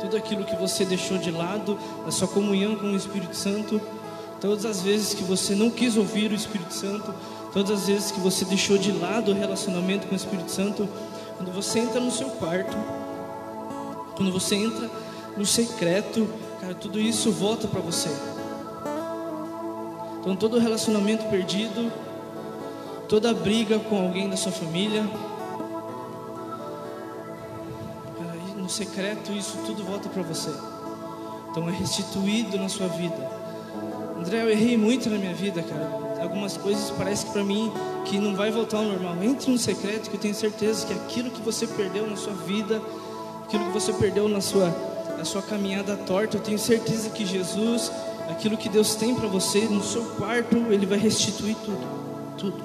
tudo 0.00 0.16
aquilo 0.16 0.44
que 0.44 0.56
você 0.56 0.86
deixou 0.86 1.18
de 1.18 1.30
lado, 1.30 1.78
a 2.06 2.10
sua 2.10 2.26
comunhão 2.26 2.76
com 2.76 2.86
o 2.86 2.96
Espírito 2.96 3.36
Santo, 3.36 3.78
todas 4.40 4.64
as 4.64 4.80
vezes 4.80 5.12
que 5.12 5.22
você 5.22 5.54
não 5.54 5.68
quis 5.68 5.98
ouvir 5.98 6.30
o 6.30 6.34
Espírito 6.34 6.72
Santo, 6.72 7.14
todas 7.52 7.82
as 7.82 7.86
vezes 7.86 8.10
que 8.10 8.20
você 8.20 8.46
deixou 8.46 8.78
de 8.78 8.90
lado 8.90 9.32
o 9.32 9.34
relacionamento 9.34 10.06
com 10.06 10.14
o 10.14 10.16
Espírito 10.16 10.50
Santo, 10.50 10.88
quando 11.36 11.52
você 11.52 11.80
entra 11.80 12.00
no 12.00 12.10
seu 12.10 12.28
quarto, 12.30 12.74
quando 14.16 14.32
você 14.32 14.54
entra 14.54 14.90
no 15.36 15.44
secreto, 15.44 16.26
cara, 16.64 16.74
tudo 16.74 16.98
isso 16.98 17.30
volta 17.30 17.68
para 17.68 17.80
você. 17.80 18.08
Então 20.20 20.34
todo 20.34 20.58
relacionamento 20.58 21.26
perdido, 21.26 21.92
toda 23.06 23.34
briga 23.34 23.78
com 23.78 24.00
alguém 24.00 24.30
da 24.30 24.36
sua 24.36 24.50
família, 24.50 25.04
no 28.56 28.68
secreto, 28.70 29.30
isso 29.32 29.58
tudo 29.66 29.84
volta 29.84 30.08
para 30.08 30.22
você. 30.22 30.50
Então 31.50 31.68
é 31.68 31.72
restituído 31.72 32.56
na 32.56 32.70
sua 32.70 32.88
vida. 32.88 33.30
André, 34.18 34.42
eu 34.42 34.50
errei 34.50 34.78
muito 34.78 35.10
na 35.10 35.18
minha 35.18 35.34
vida, 35.34 35.62
cara. 35.62 36.02
Algumas 36.22 36.56
coisas 36.56 36.90
parece 36.92 37.26
que 37.26 37.32
para 37.32 37.44
mim 37.44 37.70
que 38.06 38.18
não 38.18 38.34
vai 38.34 38.50
voltar 38.50 38.78
ao 38.78 38.84
normal. 38.84 39.22
Entre 39.22 39.50
no 39.50 39.58
secreto 39.58 40.08
que 40.08 40.16
eu 40.16 40.20
tenho 40.20 40.34
certeza 40.34 40.86
que 40.86 40.94
aquilo 40.94 41.30
que 41.30 41.42
você 41.42 41.66
perdeu 41.66 42.06
na 42.08 42.16
sua 42.16 42.32
vida, 42.32 42.80
aquilo 43.44 43.66
que 43.66 43.72
você 43.72 43.92
perdeu 43.92 44.26
na 44.30 44.40
sua, 44.40 44.93
na 45.16 45.24
sua 45.24 45.42
caminhada 45.42 45.96
torta, 45.96 46.36
eu 46.36 46.40
tenho 46.40 46.58
certeza 46.58 47.10
que 47.10 47.24
Jesus, 47.24 47.90
aquilo 48.28 48.56
que 48.56 48.68
Deus 48.68 48.94
tem 48.94 49.14
para 49.14 49.28
você 49.28 49.60
no 49.60 49.82
seu 49.82 50.04
quarto, 50.16 50.56
Ele 50.70 50.86
vai 50.86 50.98
restituir 50.98 51.56
tudo, 51.64 52.36
tudo. 52.36 52.64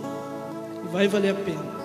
E 0.83 0.88
vai 0.88 1.07
valer 1.07 1.31
a 1.31 1.35
pena. 1.35 1.79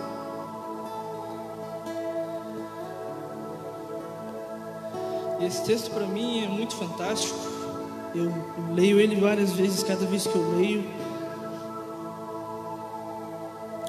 E 5.41 5.47
esse 5.47 5.63
texto 5.65 5.91
para 5.91 6.07
mim 6.07 6.45
é 6.45 6.49
muito 6.49 6.75
fantástico. 6.75 7.39
Eu, 8.15 8.33
leio 8.73 9.01
ele 9.01 9.17
várias 9.17 9.53
vezes, 9.53 9.83
cada 9.83 10.07
vez 10.07 10.27
que 10.27 10.35
eu 10.35 10.57
leio, 10.57 10.85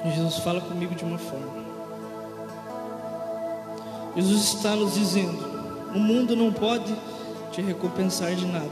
Jesus 0.04 0.38
fala 0.38 0.60
comigo 0.60 0.94
de 0.94 1.04
uma 1.04 1.18
forma. 1.18 1.64
Jesus 4.16 4.54
está 4.54 4.74
nos 4.74 4.94
dizendo: 4.94 5.55
o 5.96 6.00
mundo 6.00 6.36
não 6.36 6.52
pode 6.52 6.94
te 7.50 7.62
recompensar 7.62 8.34
de 8.34 8.44
nada, 8.46 8.70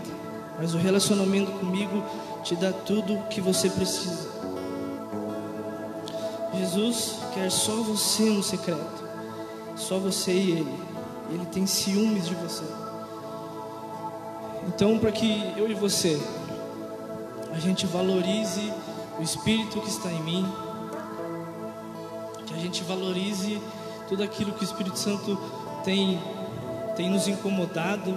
mas 0.58 0.74
o 0.74 0.78
relacionamento 0.78 1.50
comigo 1.52 2.04
te 2.42 2.54
dá 2.54 2.70
tudo 2.70 3.14
o 3.14 3.22
que 3.28 3.40
você 3.40 3.70
precisa. 3.70 4.28
Jesus 6.54 7.16
quer 7.32 7.50
só 7.50 7.72
você 7.76 8.24
no 8.24 8.42
secreto, 8.42 9.04
só 9.74 9.98
você 9.98 10.32
e 10.32 10.50
Ele. 10.52 10.78
Ele 11.30 11.46
tem 11.46 11.66
ciúmes 11.66 12.26
de 12.26 12.34
você. 12.34 12.64
Então, 14.68 14.98
para 14.98 15.10
que 15.10 15.52
eu 15.56 15.68
e 15.70 15.74
você 15.74 16.20
a 17.52 17.58
gente 17.58 17.87
valorize 17.87 18.72
o 19.18 19.22
Espírito 19.22 19.80
que 19.80 19.88
está 19.88 20.10
em 20.10 20.22
mim, 20.22 20.52
que 22.46 22.54
a 22.54 22.58
gente 22.58 22.82
valorize 22.82 23.60
tudo 24.08 24.22
aquilo 24.22 24.52
que 24.52 24.62
o 24.62 24.64
Espírito 24.64 24.98
Santo 24.98 25.38
tem, 25.84 26.20
tem 26.96 27.11
nos 27.11 27.28
incomodado, 27.28 28.16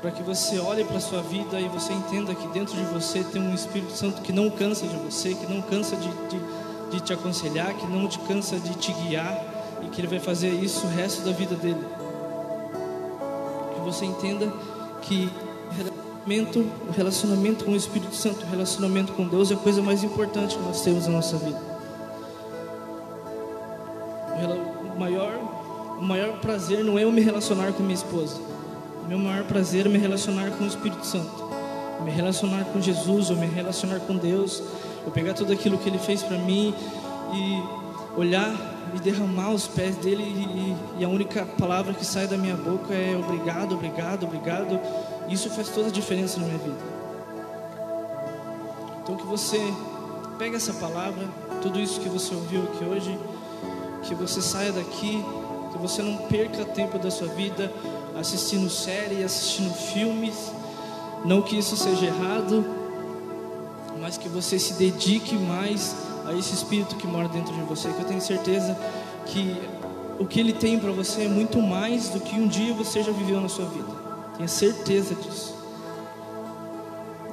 para 0.00 0.10
que 0.10 0.22
você 0.22 0.58
olhe 0.58 0.84
para 0.84 0.98
a 0.98 1.00
sua 1.00 1.22
vida 1.22 1.58
e 1.58 1.68
você 1.68 1.92
entenda 1.92 2.34
que 2.34 2.46
dentro 2.48 2.76
de 2.76 2.84
você 2.84 3.24
tem 3.24 3.40
um 3.40 3.54
Espírito 3.54 3.92
Santo 3.92 4.20
que 4.20 4.32
não 4.32 4.50
cansa 4.50 4.86
de 4.86 4.96
você, 4.96 5.34
que 5.34 5.46
não 5.46 5.62
cansa 5.62 5.96
de, 5.96 6.08
de, 6.08 6.40
de 6.90 7.00
te 7.00 7.12
aconselhar, 7.12 7.74
que 7.74 7.86
não 7.86 8.06
te 8.06 8.18
cansa 8.20 8.58
de 8.58 8.74
te 8.74 8.92
guiar 8.92 9.42
e 9.82 9.88
que 9.88 10.00
Ele 10.00 10.08
vai 10.08 10.20
fazer 10.20 10.50
isso 10.50 10.86
o 10.86 10.90
resto 10.90 11.22
da 11.22 11.32
vida 11.32 11.54
dele. 11.54 11.82
Que 13.74 13.80
você 13.80 14.04
entenda 14.04 14.52
que 15.00 15.30
relacionamento, 16.24 16.58
o 16.60 16.92
relacionamento 16.92 17.64
com 17.64 17.72
o 17.72 17.76
Espírito 17.76 18.14
Santo, 18.14 18.44
o 18.44 18.50
relacionamento 18.50 19.12
com 19.12 19.26
Deus 19.26 19.50
é 19.50 19.54
a 19.54 19.56
coisa 19.56 19.82
mais 19.82 20.02
importante 20.02 20.56
que 20.56 20.62
nós 20.62 20.82
temos 20.82 21.06
na 21.06 21.14
nossa 21.14 21.36
vida. 21.38 21.74
O 24.94 24.98
maior, 24.98 25.53
o 26.04 26.06
maior 26.06 26.36
prazer 26.38 26.84
não 26.84 26.98
é 26.98 27.04
eu 27.04 27.10
me 27.10 27.22
relacionar 27.22 27.72
com 27.72 27.82
minha 27.82 27.94
esposa. 27.94 28.36
O 29.02 29.08
meu 29.08 29.18
maior 29.18 29.42
prazer 29.44 29.86
é 29.86 29.88
me 29.88 29.96
relacionar 29.96 30.50
com 30.50 30.64
o 30.64 30.66
Espírito 30.66 31.04
Santo. 31.06 31.48
Me 32.04 32.10
relacionar 32.10 32.62
com 32.66 32.78
Jesus, 32.78 33.30
ou 33.30 33.36
me 33.36 33.46
relacionar 33.46 34.00
com 34.00 34.14
Deus. 34.14 34.62
Eu 35.02 35.10
pegar 35.10 35.32
tudo 35.32 35.50
aquilo 35.54 35.78
que 35.78 35.88
Ele 35.88 35.98
fez 35.98 36.22
para 36.22 36.36
mim 36.36 36.74
e 37.32 38.20
olhar 38.20 38.54
e 38.94 39.00
derramar 39.00 39.52
os 39.52 39.66
pés 39.66 39.96
dele 39.96 40.22
e, 40.22 41.00
e, 41.00 41.04
a 41.04 41.08
única 41.08 41.46
palavra 41.58 41.94
que 41.94 42.04
sai 42.04 42.26
da 42.26 42.36
minha 42.36 42.54
boca 42.54 42.92
é 42.92 43.16
obrigado, 43.16 43.74
obrigado, 43.74 44.24
obrigado. 44.24 44.78
Isso 45.30 45.48
faz 45.48 45.70
toda 45.70 45.88
a 45.88 45.90
diferença 45.90 46.38
na 46.38 46.46
minha 46.46 46.58
vida. 46.58 46.78
Então 49.02 49.16
que 49.16 49.26
você 49.26 49.58
pegue 50.38 50.54
essa 50.54 50.74
palavra, 50.74 51.26
tudo 51.62 51.80
isso 51.80 51.98
que 51.98 52.10
você 52.10 52.34
ouviu 52.34 52.62
aqui 52.64 52.84
hoje, 52.84 53.18
que 54.02 54.14
você 54.14 54.42
saia 54.42 54.70
daqui, 54.70 55.24
que 55.74 55.78
você 55.78 56.02
não 56.02 56.16
perca 56.28 56.64
tempo 56.64 56.98
da 56.98 57.10
sua 57.10 57.26
vida 57.28 57.70
assistindo 58.16 58.70
série, 58.70 59.24
assistindo 59.24 59.74
filmes. 59.74 60.52
Não 61.24 61.42
que 61.42 61.58
isso 61.58 61.76
seja 61.76 62.06
errado, 62.06 62.64
mas 64.00 64.16
que 64.16 64.28
você 64.28 64.58
se 64.58 64.74
dedique 64.74 65.34
mais 65.34 65.96
a 66.26 66.32
esse 66.32 66.54
espírito 66.54 66.94
que 66.96 67.06
mora 67.06 67.28
dentro 67.28 67.52
de 67.52 67.62
você, 67.62 67.90
que 67.90 68.00
eu 68.00 68.06
tenho 68.06 68.20
certeza 68.20 68.78
que 69.26 69.56
o 70.18 70.26
que 70.26 70.38
ele 70.38 70.52
tem 70.52 70.78
para 70.78 70.92
você 70.92 71.22
é 71.22 71.28
muito 71.28 71.60
mais 71.60 72.10
do 72.10 72.20
que 72.20 72.36
um 72.36 72.46
dia 72.46 72.72
você 72.72 73.02
já 73.02 73.10
viveu 73.10 73.40
na 73.40 73.48
sua 73.48 73.64
vida. 73.64 73.88
Tenha 74.36 74.48
certeza 74.48 75.14
disso. 75.14 75.54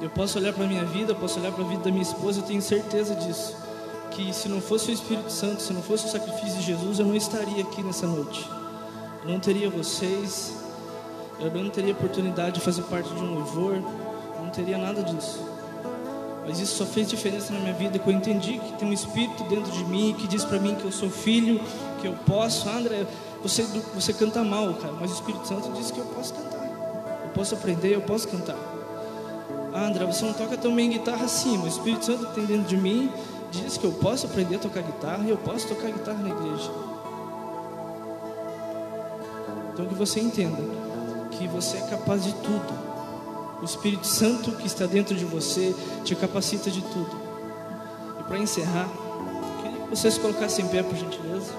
Eu 0.00 0.10
posso 0.10 0.38
olhar 0.38 0.52
para 0.52 0.64
a 0.64 0.66
minha 0.66 0.84
vida, 0.84 1.12
eu 1.12 1.16
posso 1.16 1.38
olhar 1.38 1.52
para 1.52 1.64
a 1.64 1.68
vida 1.68 1.84
da 1.84 1.90
minha 1.90 2.02
esposa, 2.02 2.40
eu 2.40 2.44
tenho 2.44 2.60
certeza 2.60 3.14
disso. 3.14 3.56
Que 4.14 4.32
se 4.32 4.48
não 4.48 4.60
fosse 4.60 4.90
o 4.90 4.94
Espírito 4.94 5.30
Santo, 5.30 5.62
se 5.62 5.72
não 5.72 5.82
fosse 5.82 6.06
o 6.06 6.08
sacrifício 6.08 6.58
de 6.58 6.62
Jesus, 6.62 6.98
eu 6.98 7.06
não 7.06 7.14
estaria 7.14 7.62
aqui 7.62 7.82
nessa 7.82 8.06
noite. 8.06 8.48
Eu 9.24 9.30
não 9.30 9.40
teria 9.40 9.70
vocês, 9.70 10.54
eu 11.40 11.50
não 11.50 11.70
teria 11.70 11.92
oportunidade 11.92 12.56
de 12.56 12.60
fazer 12.60 12.82
parte 12.82 13.08
de 13.08 13.22
um 13.22 13.34
louvor, 13.34 13.74
eu 13.74 14.42
não 14.42 14.50
teria 14.50 14.76
nada 14.76 15.02
disso. 15.02 15.40
Mas 16.46 16.58
isso 16.58 16.76
só 16.76 16.84
fez 16.84 17.08
diferença 17.08 17.52
na 17.52 17.60
minha 17.60 17.72
vida, 17.72 17.98
que 17.98 18.06
eu 18.06 18.12
entendi 18.12 18.58
que 18.58 18.72
tem 18.72 18.88
um 18.88 18.92
espírito 18.92 19.44
dentro 19.44 19.70
de 19.72 19.84
mim 19.84 20.14
que 20.18 20.26
diz 20.26 20.44
para 20.44 20.58
mim 20.58 20.74
que 20.74 20.84
eu 20.84 20.92
sou 20.92 21.08
filho, 21.08 21.60
que 22.00 22.06
eu 22.06 22.14
posso. 22.26 22.68
Ah, 22.68 22.78
André, 22.78 23.06
você, 23.42 23.62
você 23.94 24.12
canta 24.12 24.42
mal, 24.42 24.74
cara, 24.74 24.92
mas 25.00 25.10
o 25.10 25.14
Espírito 25.14 25.46
Santo 25.46 25.72
diz 25.72 25.90
que 25.90 25.98
eu 25.98 26.04
posso 26.06 26.34
cantar. 26.34 26.66
Eu 27.24 27.30
posso 27.32 27.54
aprender, 27.54 27.94
eu 27.94 28.00
posso 28.00 28.28
cantar. 28.28 28.58
Ah, 29.72 29.86
André, 29.86 30.04
você 30.04 30.24
não 30.24 30.32
toca 30.32 30.56
tão 30.56 30.74
bem 30.74 30.90
guitarra 30.90 31.24
assim, 31.24 31.56
mas 31.58 31.74
o 31.74 31.78
Espírito 31.78 32.04
Santo 32.04 32.26
tem 32.34 32.44
dentro 32.44 32.64
de 32.64 32.76
mim 32.76 33.10
diz 33.52 33.76
que 33.76 33.84
eu 33.84 33.92
posso 33.92 34.26
aprender 34.26 34.56
a 34.56 34.58
tocar 34.58 34.82
guitarra 34.82 35.22
e 35.24 35.30
eu 35.30 35.38
posso 35.38 35.68
tocar 35.68 35.90
guitarra 35.90 36.18
na 36.18 36.30
igreja. 36.30 36.70
Então 39.72 39.86
que 39.86 39.94
você 39.94 40.18
entenda 40.18 40.62
que 41.30 41.46
você 41.46 41.76
é 41.76 41.82
capaz 41.82 42.24
de 42.24 42.32
tudo 42.34 42.92
o 43.62 43.64
Espírito 43.64 44.08
Santo 44.08 44.50
que 44.52 44.66
está 44.66 44.86
dentro 44.86 45.14
de 45.14 45.24
você 45.24 45.72
te 46.04 46.16
capacita 46.16 46.68
de 46.68 46.82
tudo. 46.82 47.16
E 48.18 48.22
para 48.24 48.36
encerrar, 48.36 48.88
queria 49.62 49.82
que 49.82 49.88
vocês 49.88 50.18
colocassem 50.18 50.64
em 50.64 50.68
pé, 50.68 50.82
por 50.82 50.96
gentileza. 50.96 51.52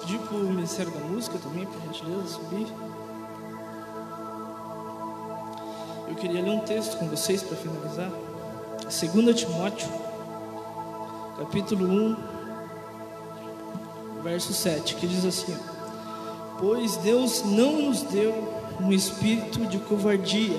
Pedir 0.00 0.18
para 0.18 0.36
o 0.36 0.40
Ministério 0.40 0.90
da 0.90 1.00
Música 1.06 1.38
também, 1.38 1.66
por 1.66 1.80
gentileza, 1.82 2.26
subir. 2.26 2.66
Queria 6.18 6.42
ler 6.42 6.50
um 6.50 6.60
texto 6.60 6.98
com 6.98 7.06
vocês 7.06 7.42
para 7.42 7.56
finalizar. 7.56 8.10
2 8.80 9.40
Timóteo, 9.40 9.88
capítulo 11.38 11.86
1, 11.86 12.16
verso 14.22 14.52
7, 14.52 14.96
que 14.96 15.06
diz 15.06 15.24
assim: 15.24 15.56
Pois 16.58 16.96
Deus 16.96 17.44
não 17.44 17.82
nos 17.82 18.02
deu 18.02 18.52
um 18.80 18.92
espírito 18.92 19.64
de 19.66 19.78
covardia, 19.78 20.58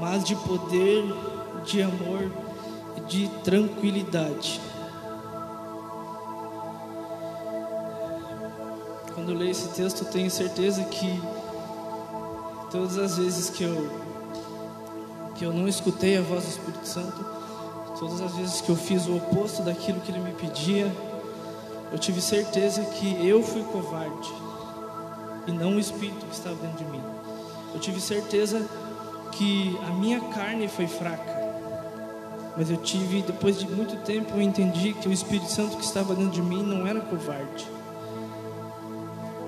mas 0.00 0.24
de 0.24 0.34
poder, 0.36 1.04
de 1.64 1.82
amor 1.82 2.32
e 2.96 3.00
de 3.02 3.28
tranquilidade. 3.44 4.60
Quando 9.14 9.32
eu 9.32 9.38
leio 9.38 9.50
esse 9.50 9.68
texto, 9.68 10.04
eu 10.04 10.10
tenho 10.10 10.30
certeza 10.30 10.82
que 10.84 11.20
todas 12.70 12.98
as 12.98 13.18
vezes 13.18 13.50
que 13.50 13.64
eu 13.64 14.10
que 15.34 15.44
eu 15.46 15.52
não 15.54 15.66
escutei 15.66 16.18
a 16.18 16.20
voz 16.20 16.44
do 16.44 16.50
Espírito 16.50 16.86
Santo, 16.86 17.24
todas 17.98 18.20
as 18.20 18.34
vezes 18.36 18.60
que 18.60 18.68
eu 18.68 18.76
fiz 18.76 19.06
o 19.06 19.16
oposto 19.16 19.62
daquilo 19.62 19.98
que 20.00 20.12
ele 20.12 20.20
me 20.20 20.32
pedia, 20.32 20.94
eu 21.90 21.98
tive 21.98 22.20
certeza 22.20 22.82
que 22.84 23.26
eu 23.26 23.42
fui 23.42 23.62
covarde 23.64 24.30
e 25.46 25.52
não 25.52 25.76
o 25.76 25.80
Espírito 25.80 26.26
que 26.26 26.34
estava 26.34 26.56
dentro 26.56 26.84
de 26.84 26.90
mim. 26.90 27.02
Eu 27.72 27.80
tive 27.80 28.00
certeza 28.00 28.68
que 29.32 29.78
a 29.86 29.90
minha 29.92 30.20
carne 30.20 30.68
foi 30.68 30.86
fraca, 30.86 31.40
mas 32.56 32.70
eu 32.70 32.76
tive, 32.76 33.22
depois 33.22 33.58
de 33.58 33.66
muito 33.66 33.96
tempo, 34.04 34.34
eu 34.34 34.42
entendi 34.42 34.92
que 34.92 35.08
o 35.08 35.12
Espírito 35.12 35.50
Santo 35.50 35.76
que 35.78 35.84
estava 35.84 36.14
dentro 36.14 36.32
de 36.32 36.42
mim 36.42 36.62
não 36.62 36.86
era 36.86 37.00
covarde. 37.00 37.66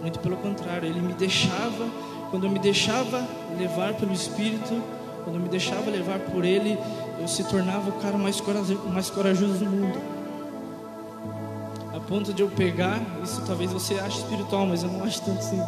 Muito 0.01 0.19
pelo 0.21 0.37
contrário, 0.39 0.89
ele 0.89 1.01
me 1.01 1.13
deixava, 1.13 1.87
quando 2.33 2.47
eu 2.47 2.51
me 2.51 2.59
deixava 2.59 3.25
levar 3.57 3.95
pelo 3.95 4.13
Espírito, 4.13 4.83
quando 5.23 5.37
eu 5.37 5.43
me 5.43 5.49
deixava 5.49 5.89
levar 5.89 6.19
por 6.19 6.45
ele, 6.45 6.77
eu 7.21 7.29
se 7.29 7.45
tornava 7.45 7.91
o 7.91 8.01
cara 8.01 8.19
mais 8.19 8.41
corajoso, 8.41 8.83
mais 8.89 9.09
corajoso 9.09 9.65
do 9.65 9.67
mundo 9.71 10.23
ponto 12.13 12.31
de 12.33 12.43
eu 12.43 12.49
pegar, 12.49 13.01
isso 13.23 13.43
talvez 13.47 13.73
você 13.73 13.95
ache 13.95 14.19
espiritual, 14.19 14.67
mas 14.67 14.83
eu 14.83 14.91
não 14.91 15.03
acho 15.03 15.23
tanto 15.23 15.39
assim. 15.39 15.61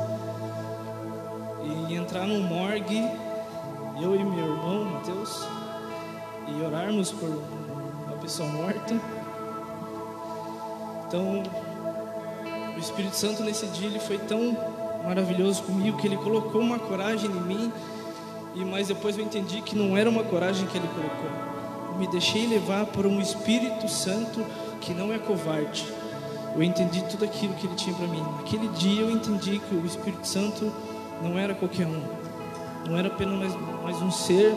E 1.88 1.94
entrar 1.94 2.26
num 2.26 2.42
morgue, 2.42 3.02
eu 3.98 4.14
e 4.14 4.22
meu 4.22 4.54
irmão, 4.54 4.84
Mateus, 4.84 5.46
e 6.48 6.62
orarmos 6.62 7.12
por 7.12 7.30
uma 7.30 8.16
pessoa 8.18 8.46
morta. 8.48 8.94
Então, 11.06 11.42
o 12.76 12.78
Espírito 12.78 13.16
Santo 13.16 13.42
nesse 13.42 13.66
dia 13.68 13.86
ele 13.86 14.00
foi 14.00 14.18
tão 14.18 14.54
maravilhoso 15.04 15.62
comigo 15.62 15.98
que 15.98 16.06
ele 16.06 16.16
colocou 16.16 16.60
uma 16.60 16.78
coragem 16.78 17.30
em 17.30 17.40
mim 17.42 17.72
e 18.54 18.64
mas 18.64 18.88
depois 18.88 19.18
eu 19.18 19.24
entendi 19.24 19.60
que 19.60 19.76
não 19.76 19.96
era 19.96 20.08
uma 20.08 20.22
coragem 20.22 20.66
que 20.66 20.78
ele 20.78 20.88
colocou. 20.88 21.30
Eu 21.92 21.98
me 21.98 22.06
deixei 22.06 22.46
levar 22.46 22.86
por 22.86 23.04
um 23.04 23.20
Espírito 23.20 23.88
Santo 23.88 24.44
que 24.80 24.94
não 24.94 25.12
é 25.12 25.18
covarde. 25.18 25.84
Eu 26.54 26.62
entendi 26.62 27.02
tudo 27.10 27.24
aquilo 27.24 27.52
que 27.54 27.66
ele 27.66 27.74
tinha 27.74 27.94
para 27.96 28.06
mim. 28.06 28.22
Naquele 28.36 28.68
dia 28.68 29.02
eu 29.02 29.10
entendi 29.10 29.58
que 29.58 29.74
o 29.74 29.84
Espírito 29.84 30.26
Santo 30.26 30.72
não 31.20 31.36
era 31.36 31.54
qualquer 31.54 31.86
um. 31.86 32.00
Não 32.88 32.96
era 32.96 33.08
apenas 33.08 33.36
mais, 33.38 33.82
mais 33.82 34.02
um 34.02 34.10
ser, 34.10 34.54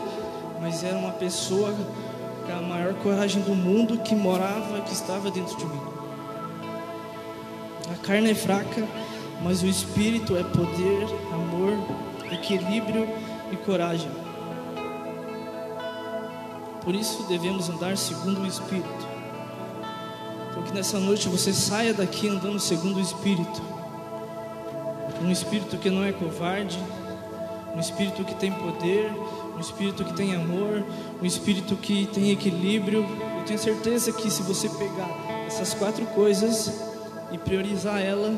mas 0.60 0.84
era 0.84 0.96
uma 0.96 1.12
pessoa 1.12 1.74
com 2.46 2.52
a 2.52 2.62
maior 2.62 2.94
coragem 2.94 3.42
do 3.42 3.54
mundo 3.54 3.98
que 3.98 4.14
morava, 4.14 4.80
que 4.82 4.92
estava 4.92 5.28
dentro 5.30 5.56
de 5.56 5.64
mim. 5.64 5.80
A 7.92 8.06
carne 8.06 8.30
é 8.30 8.34
fraca, 8.34 8.86
mas 9.42 9.62
o 9.62 9.66
espírito 9.66 10.36
é 10.36 10.42
poder, 10.42 11.06
amor, 11.32 11.72
equilíbrio 12.32 13.08
e 13.52 13.56
coragem. 13.56 14.10
Por 16.82 16.94
isso 16.94 17.24
devemos 17.24 17.68
andar 17.68 17.96
segundo 17.96 18.40
o 18.40 18.46
espírito. 18.46 19.08
Então 20.50 20.62
que 20.62 20.72
nessa 20.72 20.98
noite 20.98 21.28
você 21.28 21.52
saia 21.52 21.92
daqui 21.92 22.28
andando 22.28 22.58
segundo 22.58 22.96
o 22.96 23.00
espírito. 23.00 23.62
Um 25.22 25.30
espírito 25.30 25.76
que 25.76 25.90
não 25.90 26.04
é 26.04 26.12
covarde, 26.12 26.78
um 27.74 27.80
espírito 27.80 28.24
que 28.24 28.34
tem 28.34 28.52
poder, 28.52 29.12
um 29.56 29.60
espírito 29.60 30.04
que 30.04 30.14
tem 30.14 30.34
amor, 30.34 30.84
um 31.20 31.26
espírito 31.26 31.76
que 31.76 32.06
tem 32.06 32.30
equilíbrio. 32.30 33.04
Eu 33.38 33.44
tenho 33.44 33.58
certeza 33.58 34.12
que 34.12 34.30
se 34.30 34.42
você 34.42 34.68
pegar 34.68 35.10
essas 35.46 35.74
quatro 35.74 36.06
coisas 36.06 36.72
e 37.32 37.38
priorizar 37.38 38.00
ela, 38.00 38.32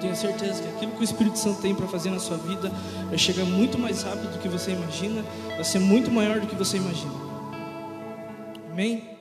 tenho 0.00 0.16
certeza 0.16 0.62
que 0.62 0.68
aquilo 0.68 0.92
que 0.92 1.00
o 1.00 1.04
Espírito 1.04 1.38
Santo 1.38 1.60
tem 1.60 1.74
para 1.74 1.86
fazer 1.86 2.10
na 2.10 2.18
sua 2.18 2.36
vida 2.36 2.72
vai 3.08 3.18
chegar 3.18 3.44
muito 3.44 3.78
mais 3.78 4.02
rápido 4.02 4.32
do 4.32 4.38
que 4.38 4.48
você 4.48 4.72
imagina, 4.72 5.24
vai 5.48 5.64
ser 5.64 5.78
muito 5.78 6.10
maior 6.10 6.40
do 6.40 6.46
que 6.46 6.54
você 6.54 6.78
imagina. 6.78 7.12
Amém? 8.72 9.19